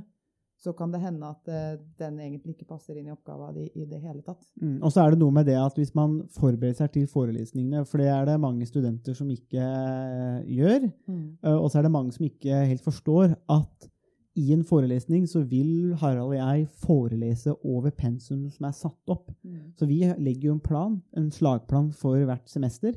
så 0.62 0.74
kan 0.78 0.92
det 0.94 1.02
hende 1.02 1.26
at 1.26 1.50
uh, 1.50 1.80
den 1.98 2.20
egentlig 2.22 2.56
ikke 2.56 2.70
passer 2.70 2.98
inn 2.98 3.10
i 3.10 3.14
oppgava 3.14 3.50
di 3.56 3.66
i 3.74 3.88
det 3.90 4.02
hele 4.04 4.22
tatt. 4.22 4.44
Mm. 4.62 4.78
Og 4.84 4.94
så 4.94 5.02
er 5.04 5.14
det 5.14 5.22
noe 5.22 5.34
med 5.34 5.48
det 5.50 5.58
at 5.58 5.78
hvis 5.80 5.96
man 5.98 6.20
forbereder 6.36 6.78
seg 6.84 6.92
til 6.94 7.08
forelesningene, 7.10 7.82
for 7.90 8.04
det 8.04 8.12
er 8.14 8.28
det 8.30 8.38
mange 8.44 8.68
studenter 8.70 9.18
som 9.18 9.32
ikke 9.34 9.62
uh, 9.62 10.42
gjør, 10.46 10.86
eh, 10.86 11.56
og 11.56 11.72
så 11.72 11.82
er 11.82 11.88
det 11.88 11.96
mange 11.96 12.14
som 12.14 12.28
ikke 12.28 12.62
helt 12.70 12.86
forstår 12.86 13.34
at 13.50 13.92
i 14.40 14.52
en 14.56 14.64
forelesning 14.64 15.26
så 15.28 15.42
vil 15.44 15.96
Harald 16.00 16.32
og 16.32 16.38
jeg 16.38 16.68
forelese 16.86 17.54
over 17.68 17.92
pensum 17.92 18.46
som 18.52 18.68
er 18.70 18.76
satt 18.76 19.12
opp. 19.12 19.32
Mm. 19.44 19.74
Så 19.76 19.88
vi 19.90 20.06
legger 20.06 20.52
jo 20.52 20.56
en 20.56 20.64
plan, 20.64 21.00
en 21.18 21.32
slagplan 21.34 21.92
for 21.92 22.22
hvert 22.30 22.48
semester, 22.50 22.96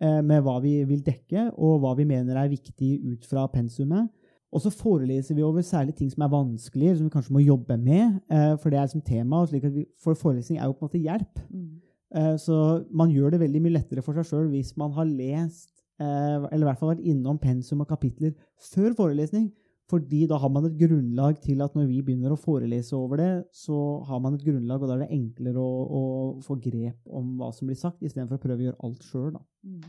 eh, 0.00 0.20
med 0.22 0.44
hva 0.46 0.60
vi 0.62 0.76
vil 0.86 1.02
dekke, 1.06 1.50
og 1.56 1.80
hva 1.82 1.96
vi 1.98 2.06
mener 2.06 2.38
er 2.38 2.52
viktig 2.52 2.92
ut 3.08 3.26
fra 3.26 3.48
pensumet. 3.50 4.12
Og 4.50 4.62
så 4.64 4.72
foreleser 4.74 5.36
vi 5.38 5.44
over 5.46 5.62
særlig 5.62 5.94
ting 5.94 6.10
som 6.10 6.24
er 6.26 6.32
vanskelige, 6.32 6.96
som 6.98 7.06
vi 7.06 7.12
kanskje 7.14 7.34
må 7.36 7.42
jobbe 7.44 7.76
med, 7.78 8.18
eh, 8.30 8.56
for 8.58 8.70
det 8.70 8.80
er 8.80 8.88
som 8.90 9.00
tema. 9.00 9.44
slik 9.46 9.64
at 9.64 9.74
vi, 9.74 9.86
For 9.96 10.14
forelesning 10.14 10.58
er 10.58 10.64
jo 10.66 10.72
på 10.72 10.82
en 10.82 10.88
måte 10.88 11.04
hjelp. 11.04 11.38
Mm. 11.50 11.80
Eh, 12.14 12.36
Så 12.36 12.84
man 12.90 13.10
gjør 13.10 13.30
det 13.30 13.40
veldig 13.40 13.62
mye 13.62 13.78
lettere 13.78 14.02
for 14.02 14.14
seg 14.14 14.26
sjøl 14.26 14.50
hvis 14.50 14.76
man 14.76 14.90
har 14.92 15.04
lest, 15.04 15.70
eh, 16.00 16.48
eller 16.50 16.66
i 16.66 16.68
hvert 16.68 16.78
fall 16.78 16.96
vært 16.96 17.06
innom 17.06 17.38
pensum 17.38 17.80
og 17.80 17.88
kapitler 17.88 18.34
før 18.58 18.94
forelesning. 18.94 19.52
Fordi 19.88 20.26
da 20.26 20.36
har 20.38 20.48
man 20.48 20.66
et 20.66 20.78
grunnlag 20.78 21.40
til 21.42 21.62
at 21.62 21.74
når 21.74 21.88
vi 21.88 22.02
begynner 22.02 22.30
å 22.30 22.38
forelese 22.38 22.94
over 22.94 23.16
det, 23.16 23.44
så 23.52 24.04
har 24.06 24.20
man 24.20 24.34
et 24.34 24.44
grunnlag, 24.44 24.82
og 24.82 24.88
da 24.88 24.94
er 24.94 25.06
det 25.06 25.16
enklere 25.16 25.58
å, 25.58 25.72
å 25.90 26.02
få 26.46 26.60
grep 26.62 26.98
om 27.10 27.36
hva 27.38 27.52
som 27.52 27.66
blir 27.66 27.78
sagt, 27.78 28.02
istedenfor 28.02 28.38
å 28.38 28.44
prøve 28.44 28.62
å 28.62 28.66
gjøre 28.68 28.82
alt 28.86 29.02
sjøl. 29.02 29.34
Mm. 29.66 29.80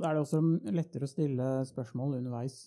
Da 0.00 0.08
er 0.10 0.14
det 0.14 0.24
også 0.24 0.40
lettere 0.74 1.06
å 1.06 1.12
stille 1.12 1.50
spørsmål 1.70 2.18
underveis 2.18 2.64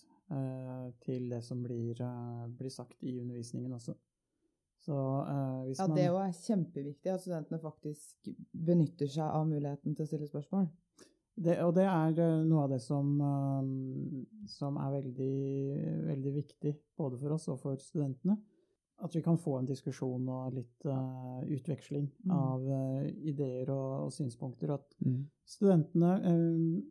til 1.04 1.28
det 1.30 1.42
som 1.44 1.62
blir, 1.64 2.00
eh, 2.04 2.46
blir 2.58 2.70
sagt 2.70 3.02
i 3.02 3.18
undervisningen 3.20 3.72
også. 3.72 3.94
Så 4.78 4.94
eh, 5.28 5.62
hvis 5.66 5.78
Ja, 5.80 5.86
man 5.88 5.96
det 5.96 6.06
jo 6.06 6.18
er 6.22 6.34
kjempeviktig 6.36 7.12
at 7.12 7.20
studentene 7.24 7.60
faktisk 7.60 8.28
benytter 8.52 9.08
seg 9.10 9.24
av 9.26 9.48
muligheten 9.48 9.96
til 9.96 10.04
å 10.04 10.10
stille 10.10 10.28
spørsmål. 10.28 10.68
Det, 11.38 11.54
og 11.62 11.74
det 11.76 11.84
er 11.86 12.18
eh, 12.18 12.44
noe 12.46 12.64
av 12.64 12.70
det 12.72 12.80
som, 12.82 13.10
eh, 13.20 14.46
som 14.50 14.78
er 14.82 14.94
veldig, 15.00 15.34
veldig 16.08 16.34
viktig 16.34 16.76
både 16.98 17.18
for 17.20 17.36
oss 17.36 17.48
og 17.52 17.60
for 17.62 17.76
studentene. 17.82 18.38
At 19.00 19.14
vi 19.14 19.20
kan 19.22 19.36
få 19.38 19.60
en 19.60 19.66
diskusjon 19.68 20.24
og 20.26 20.56
litt 20.56 20.86
uh, 20.90 21.38
utveksling 21.46 22.08
Mm. 22.24 22.32
av 22.34 22.64
uh, 22.66 23.04
ideer 23.30 23.70
og, 23.70 24.08
og 24.08 24.12
synspunkter. 24.12 24.72
At 24.74 24.96
Mm. 24.98 25.20
studentene 25.46 26.10
eh, 26.26 26.82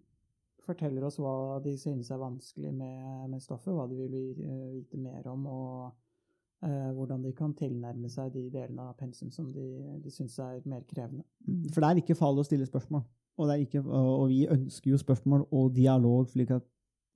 forteller 0.67 1.05
oss 1.07 1.19
hva 1.21 1.59
de 1.63 1.73
synes 1.79 2.11
er 2.11 2.21
vanskelig 2.21 2.73
med, 2.75 3.29
med 3.31 3.43
stoffet, 3.43 3.73
hva 3.73 3.87
de 3.89 3.97
vil 3.97 4.17
eh, 4.43 4.67
vite 4.75 4.99
mer 5.01 5.27
om, 5.31 5.45
og 5.49 6.67
eh, 6.67 6.89
hvordan 6.97 7.25
de 7.25 7.33
kan 7.37 7.55
tilnærme 7.57 8.11
seg 8.11 8.33
de 8.35 8.47
delene 8.53 8.89
av 8.89 8.97
pensum 8.99 9.31
som 9.33 9.49
de, 9.53 9.67
de 10.03 10.13
syns 10.13 10.37
er 10.43 10.59
mer 10.65 10.83
krevende. 10.89 11.25
Mm. 11.47 11.63
For 11.71 11.81
det 11.81 11.89
er 11.89 12.03
ikke 12.03 12.19
farlig 12.19 12.45
å 12.45 12.49
stille 12.49 12.69
spørsmål. 12.69 13.05
Og, 13.37 13.45
det 13.49 13.59
ikke, 13.67 13.83
og 13.85 14.13
og 14.23 14.27
vi 14.31 14.43
ønsker 14.49 14.91
jo 14.91 14.99
spørsmål 15.01 15.45
og 15.53 15.73
dialog, 15.75 16.29
slik 16.31 16.55
at 16.55 16.65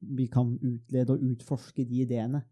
vi 0.01 0.27
kan 0.29 0.53
utlede 0.57 1.13
og 1.13 1.23
utforske 1.31 1.85
de 1.85 2.03
ideene. 2.05 2.43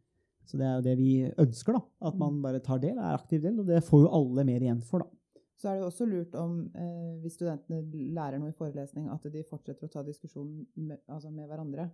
Så 0.49 0.57
det 0.57 0.65
er 0.65 0.75
jo 0.79 0.85
det 0.85 0.95
vi 0.97 1.11
ønsker, 1.37 1.77
da. 1.77 1.81
At 2.09 2.15
man 2.17 2.39
bare 2.41 2.61
tar 2.65 2.81
del, 2.81 2.97
er 2.97 3.13
aktiv 3.13 3.41
del. 3.43 3.59
Og 3.61 3.67
det 3.69 3.83
får 3.85 4.05
jo 4.05 4.13
alle 4.17 4.45
mer 4.47 4.65
igjen 4.65 4.81
for, 4.81 5.05
da. 5.05 5.18
Så 5.59 5.67
er 5.67 5.79
det 5.79 5.87
også 5.87 6.07
lurt 6.07 6.35
om, 6.39 6.61
eh, 6.71 7.15
hvis 7.23 7.35
studentene 7.35 7.83
lærer 8.15 8.39
noe 8.39 8.53
i 8.53 8.55
forelesning, 8.55 9.09
at 9.11 9.25
de 9.33 9.43
fortsetter 9.43 9.89
å 9.89 9.91
ta 9.91 10.03
diskusjonen 10.07 10.63
med, 10.75 11.01
altså 11.11 11.31
med 11.35 11.49
hverandre 11.49 11.89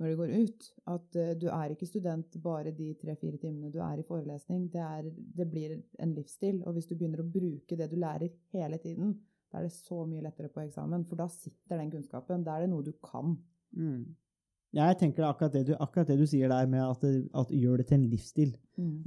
når 0.00 0.08
de 0.08 0.18
går 0.18 0.32
ut. 0.42 0.68
At 0.90 1.18
eh, 1.20 1.34
du 1.38 1.48
er 1.52 1.74
ikke 1.74 1.88
student 1.88 2.38
bare 2.42 2.72
de 2.74 2.92
tre-fire 3.00 3.38
timene 3.42 3.72
du 3.72 3.78
er 3.84 4.00
i 4.00 4.06
forelesning. 4.06 4.66
Det, 4.72 4.80
er, 4.82 5.10
det 5.12 5.48
blir 5.50 5.76
en 6.02 6.14
livsstil. 6.16 6.62
Og 6.66 6.76
hvis 6.76 6.88
du 6.88 6.96
begynner 6.96 7.22
å 7.22 7.28
bruke 7.28 7.78
det 7.78 7.90
du 7.92 7.98
lærer 8.00 8.32
hele 8.56 8.80
tiden, 8.82 9.14
da 9.52 9.60
er 9.60 9.68
det 9.68 9.76
så 9.76 10.02
mye 10.08 10.24
lettere 10.24 10.50
på 10.52 10.64
eksamen. 10.64 11.06
For 11.08 11.20
da 11.20 11.28
sitter 11.32 11.78
den 11.78 11.92
kunnskapen. 11.92 12.44
Da 12.46 12.56
er 12.56 12.64
det 12.64 12.72
noe 12.72 12.86
du 12.86 12.94
kan. 13.04 13.36
Mm. 13.76 14.14
Jeg 14.72 14.96
tenker 14.96 15.20
det 15.20 15.26
er 15.26 15.32
akkurat 15.34 15.52
det 15.52 15.62
du, 15.68 15.72
akkurat 15.76 16.08
det 16.08 16.14
du 16.16 16.24
sier 16.28 16.48
der 16.48 16.68
med 16.70 16.80
at, 16.80 17.02
det, 17.04 17.26
at 17.36 17.50
gjør 17.52 17.82
det 17.82 17.86
til 17.90 17.98
en 17.98 18.06
livsstil. 18.08 18.52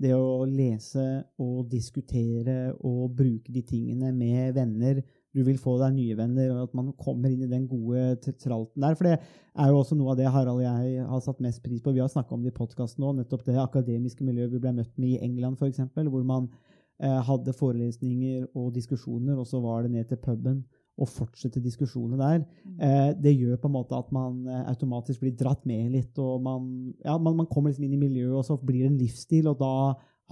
Det 0.01 0.11
å 0.13 0.45
lese 0.45 1.05
og 1.41 1.71
diskutere 1.71 2.75
og 2.85 3.15
bruke 3.17 3.53
de 3.53 3.63
tingene 3.65 4.11
med 4.13 4.53
venner. 4.53 5.01
Du 5.33 5.41
vil 5.43 5.57
få 5.59 5.73
deg 5.81 5.97
nye 5.97 6.19
venner, 6.19 6.51
og 6.53 6.67
at 6.67 6.77
man 6.77 6.93
kommer 7.01 7.33
inn 7.33 7.47
i 7.47 7.49
den 7.49 7.65
gode 7.67 8.35
tralten 8.43 8.85
der. 8.85 8.93
For 8.93 9.09
det 9.09 9.17
er 9.17 9.73
jo 9.73 9.81
også 9.81 9.97
noe 9.97 10.13
av 10.13 10.21
det 10.21 10.29
Harald 10.29 10.61
og 10.61 10.67
jeg 10.67 11.09
har 11.09 11.25
satt 11.25 11.41
mest 11.43 11.63
pris 11.65 11.81
på. 11.81 11.95
Vi 11.97 12.03
har 12.03 12.13
snakka 12.13 12.37
om 12.37 12.45
det 12.45 12.53
i 12.53 12.59
podkasten 12.61 13.01
nå, 13.01 13.15
nettopp 13.17 13.47
det 13.49 13.57
akademiske 13.59 14.23
miljøet 14.27 14.53
vi 14.53 14.61
ble 14.61 14.77
møtt 14.77 14.93
med 15.01 15.17
i 15.17 15.21
England, 15.25 15.57
f.eks., 15.57 15.81
hvor 15.97 16.29
man 16.29 16.45
eh, 17.01 17.19
hadde 17.25 17.57
forelesninger 17.57 18.45
og 18.53 18.69
diskusjoner, 18.77 19.41
og 19.41 19.49
så 19.49 19.65
var 19.65 19.83
det 19.83 19.95
ned 19.97 20.13
til 20.13 20.21
puben 20.21 20.61
og 20.95 21.09
fortsette 21.11 21.59
diskusjonene 21.63 22.19
der. 22.21 22.45
Eh, 22.79 23.09
det 23.19 23.33
gjør 23.35 23.57
på 23.59 23.67
en 23.67 23.75
måte 23.75 23.97
at 23.97 24.11
man 24.15 24.45
eh, 24.47 24.63
automatisk 24.71 25.25
blir 25.25 25.35
dratt 25.35 25.65
med 25.67 25.91
litt, 25.91 26.15
og 26.23 26.41
man, 26.45 26.93
ja, 27.03 27.17
man, 27.17 27.35
man 27.41 27.49
kommer 27.51 27.71
liksom 27.71 27.87
inn 27.87 27.97
i 27.97 28.05
miljøet, 28.05 28.37
og 28.39 28.45
så 28.47 28.55
blir 28.61 28.85
det 28.85 28.93
en 28.93 29.01
livsstil, 29.01 29.49
og 29.51 29.59
da 29.59 29.73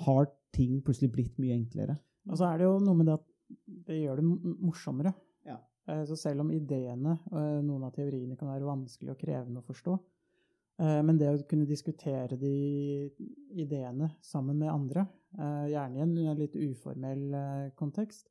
har 0.05 0.31
ting 0.55 0.79
plutselig 0.85 1.11
blitt 1.11 1.37
mye 1.41 1.57
enklere. 1.57 1.97
Og 2.29 2.39
så 2.39 2.47
er 2.47 2.61
det 2.61 2.69
jo 2.69 2.79
noe 2.79 2.95
med 2.95 3.09
det 3.09 3.17
at 3.19 3.27
det 3.89 3.99
gjør 3.99 4.21
det 4.21 4.25
morsommere. 4.63 5.11
Ja. 5.45 5.59
Eh, 5.89 6.05
Så 6.07 6.15
selv 6.15 6.45
om 6.45 6.51
ideene, 6.55 7.19
eh, 7.33 7.59
noen 7.61 7.83
av 7.83 7.91
teoriene, 7.97 8.37
kan 8.39 8.53
være 8.53 8.69
vanskelig 8.69 9.11
og 9.11 9.19
krevende 9.19 9.59
å 9.59 9.67
forstå, 9.67 9.97
eh, 10.79 11.01
men 11.03 11.19
det 11.19 11.27
å 11.27 11.43
kunne 11.49 11.67
diskutere 11.67 12.39
de 12.39 13.11
ideene 13.51 14.13
sammen 14.21 14.63
med 14.63 14.71
andre, 14.71 15.07
eh, 15.37 15.73
gjerne 15.75 15.99
i 15.99 16.31
en 16.31 16.39
litt 16.39 16.55
uformell 16.55 17.73
kontekst, 17.75 18.29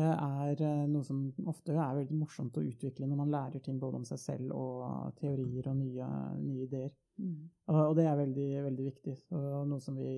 er 0.00 0.62
eh, 0.64 0.82
noe 0.90 1.04
som 1.06 1.20
ofte 1.50 1.74
er 1.74 2.00
veldig 2.00 2.18
morsomt 2.18 2.56
å 2.58 2.64
utvikle 2.64 3.06
når 3.06 3.20
man 3.20 3.32
lærer 3.32 3.62
ting 3.62 3.78
både 3.80 4.00
om 4.00 4.08
seg 4.08 4.20
selv 4.20 4.54
og 4.56 5.14
teorier 5.20 5.70
og 5.70 5.78
nye, 5.78 6.10
nye 6.40 6.66
ideer. 6.66 6.92
Og 7.70 7.80
og 7.84 7.94
det 7.94 8.08
er 8.10 8.18
veldig, 8.18 8.50
veldig 8.64 8.84
viktig, 8.88 9.14
og 9.38 9.68
noe 9.70 9.80
som 9.80 9.94
vi 9.94 10.10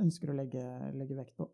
ønsker 0.00 0.30
å 0.30 0.36
legge, 0.38 0.62
legge 0.94 1.16
vekt 1.18 1.34
på. 1.40 1.48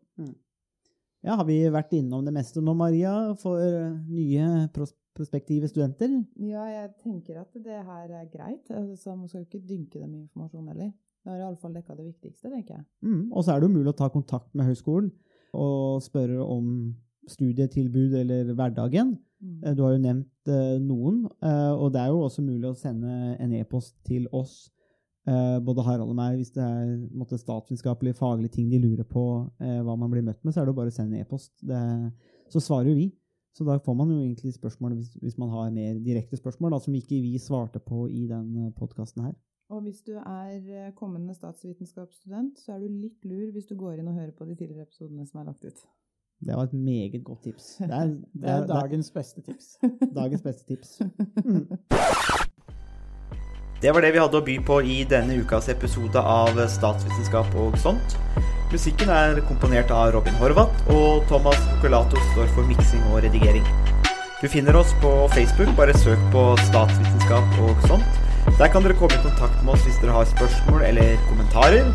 Ja, 1.21 1.35
Har 1.37 1.45
vi 1.45 1.59
vært 1.69 1.93
innom 1.93 2.25
det 2.25 2.33
meste 2.33 2.61
nå, 2.61 2.73
Maria, 2.77 3.13
for 3.41 3.61
eh, 3.61 3.93
nye 4.09 4.67
pros 4.73 4.95
prospektive 5.11 5.67
studenter? 5.67 6.07
Ja, 6.39 6.63
jeg 6.71 6.93
tenker 7.01 7.41
at 7.41 7.57
det 7.59 7.81
her 7.83 8.13
er 8.15 8.29
greit. 8.31 8.69
Altså, 8.71 8.95
så 8.95 9.15
man 9.15 9.27
skal 9.27 9.41
jo 9.41 9.49
ikke 9.49 9.67
dynke 9.67 9.99
dem 9.99 10.13
med 10.13 10.21
informasjon 10.23 10.69
heller. 10.71 10.93
Det 11.21 11.33
har 11.33 11.41
iallfall 11.43 11.75
dekka 11.75 11.97
det 11.97 12.05
viktigste, 12.07 12.49
tenker 12.49 12.77
jeg. 12.77 12.85
Mm. 13.03 13.25
Og 13.27 13.43
så 13.43 13.51
er 13.53 13.59
det 13.59 13.67
jo 13.67 13.75
mulig 13.75 13.91
å 13.91 13.97
ta 13.99 14.07
kontakt 14.09 14.55
med 14.55 14.69
høyskolen 14.71 15.11
og 15.51 15.99
spørre 16.01 16.39
om 16.45 16.69
studietilbud 17.29 18.15
eller 18.21 18.53
hverdagen. 18.53 19.17
Mm. 19.41 19.63
Eh, 19.63 19.75
Du 19.75 19.83
har 19.83 19.91
jo 19.95 20.01
nevnt 20.01 20.47
eh, 20.47 20.77
noen, 20.81 21.25
eh, 21.41 21.73
og 21.73 21.93
det 21.93 22.01
er 22.01 22.11
jo 22.13 22.21
også 22.25 22.43
mulig 22.45 22.69
å 22.69 22.77
sende 22.77 23.35
en 23.39 23.53
e-post 23.53 23.97
til 24.07 24.27
oss, 24.31 24.69
både 25.21 25.83
Harald 25.85 26.09
og 26.09 26.15
meg, 26.17 26.39
hvis 26.39 26.49
det 26.55 26.63
er 26.65 26.95
måtte, 27.13 27.37
statsvitenskapelige 27.37 28.17
faglige 28.17 28.55
ting 28.55 28.71
de 28.71 28.79
lurer 28.81 29.05
på 29.05 29.21
hva 29.61 29.93
man 29.93 30.09
blir 30.09 30.23
møtt 30.25 30.39
med, 30.41 30.49
så 30.49 30.59
er 30.59 30.65
det 30.65 30.73
jo 30.73 30.77
bare 30.79 30.89
å 30.89 30.95
sende 30.95 31.13
en 31.13 31.21
e-post. 31.21 31.51
Så 32.49 32.59
svarer 32.65 32.89
jo 32.89 32.95
vi. 32.97 33.05
Så 33.53 33.67
da 33.67 33.75
får 33.85 33.99
man 33.99 34.09
jo 34.09 34.17
egentlig 34.17 34.55
spørsmål 34.55 34.95
hvis, 34.97 35.13
hvis 35.21 35.37
man 35.37 35.53
har 35.53 35.69
mer 35.75 36.01
direkte 36.01 36.41
spørsmål, 36.41 36.73
da, 36.73 36.81
som 36.81 36.97
ikke 36.97 37.21
vi 37.21 37.35
svarte 37.37 37.77
på 37.85 38.07
i 38.09 38.25
den 38.33 38.73
podkasten 38.73 39.27
her. 39.27 39.37
Og 39.69 39.85
hvis 39.85 40.01
du 40.09 40.15
er 40.17 40.89
kommende 40.97 41.37
statsvitenskapsstudent, 41.37 42.57
så 42.57 42.73
er 42.73 42.81
du 42.81 42.89
litt 42.89 43.21
lur 43.21 43.53
hvis 43.53 43.69
du 43.69 43.77
går 43.77 44.01
inn 44.01 44.09
og 44.09 44.17
hører 44.17 44.33
på 44.33 44.49
de 44.49 44.57
tidligere 44.57 44.89
episodene 44.89 45.29
som 45.29 45.43
er 45.43 45.51
lagt 45.53 45.69
ut. 45.69 45.85
Det 46.41 46.55
var 46.55 46.63
et 46.63 46.73
meget 46.73 47.23
godt 47.23 47.43
tips. 47.43 47.75
Det 47.79 47.91
er, 47.91 48.07
Det 48.33 48.49
er 48.49 48.65
dagens 48.67 49.11
beste 49.11 49.41
tips. 49.41 49.77
dagens 50.19 50.41
beste 50.41 50.65
tips. 50.67 51.01
Det 53.81 53.93
var 53.93 54.01
det 54.01 54.13
vi 54.13 54.21
hadde 54.21 54.37
å 54.37 54.45
by 54.45 54.55
på 54.65 54.79
i 54.85 54.97
denne 55.09 55.37
ukas 55.41 55.69
episode 55.73 56.21
av 56.21 56.57
Statsvitenskap 56.69 57.53
og 57.61 57.77
sånt. 57.81 58.17
Musikken 58.71 59.09
er 59.09 59.41
komponert 59.49 59.89
av 59.91 60.13
Robin 60.15 60.37
Horvath, 60.39 60.85
og 60.93 61.25
Thomas 61.29 61.61
Colato 61.81 62.17
står 62.31 62.49
for 62.55 62.69
miksing 62.69 63.01
og 63.11 63.23
redigering. 63.25 63.65
Du 64.41 64.47
finner 64.49 64.77
oss 64.79 64.93
på 65.01 65.11
Facebook, 65.35 65.73
bare 65.77 65.97
søk 65.97 66.21
på 66.33 66.45
Statsvitenskap 66.69 67.57
og 67.65 67.87
sånt. 67.89 68.21
Der 68.57 68.69
kan 68.73 68.85
dere 68.85 68.97
komme 68.97 69.17
i 69.17 69.25
kontakt 69.25 69.61
med 69.61 69.75
oss 69.75 69.85
hvis 69.85 70.01
dere 70.01 70.17
har 70.17 70.29
spørsmål 70.29 70.85
eller 70.89 71.17
kommentarer. 71.29 71.89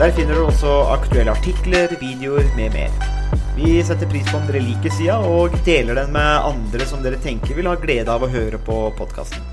Der 0.00 0.12
finner 0.16 0.36
dere 0.36 0.48
også 0.48 0.76
aktuelle 0.96 1.36
artikler, 1.36 1.92
videoer 2.00 2.48
med 2.56 2.76
mer. 2.76 3.19
Vi 3.56 3.82
setter 3.84 4.08
pris 4.08 4.30
på 4.30 4.38
om 4.38 4.46
dere 4.48 4.62
liker 4.64 4.92
sida, 4.94 5.18
og 5.20 5.54
deler 5.66 5.98
den 6.00 6.12
med 6.14 6.48
andre 6.48 6.86
som 6.88 7.02
dere 7.04 7.20
tenker 7.20 7.54
vil 7.58 7.68
ha 7.68 7.76
glede 7.80 8.08
av 8.12 8.24
å 8.24 8.30
høre 8.30 8.58
på 8.62 8.80
podkasten. 8.98 9.44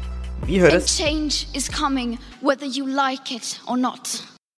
Vi 0.48 0.62
høres! 0.64 0.88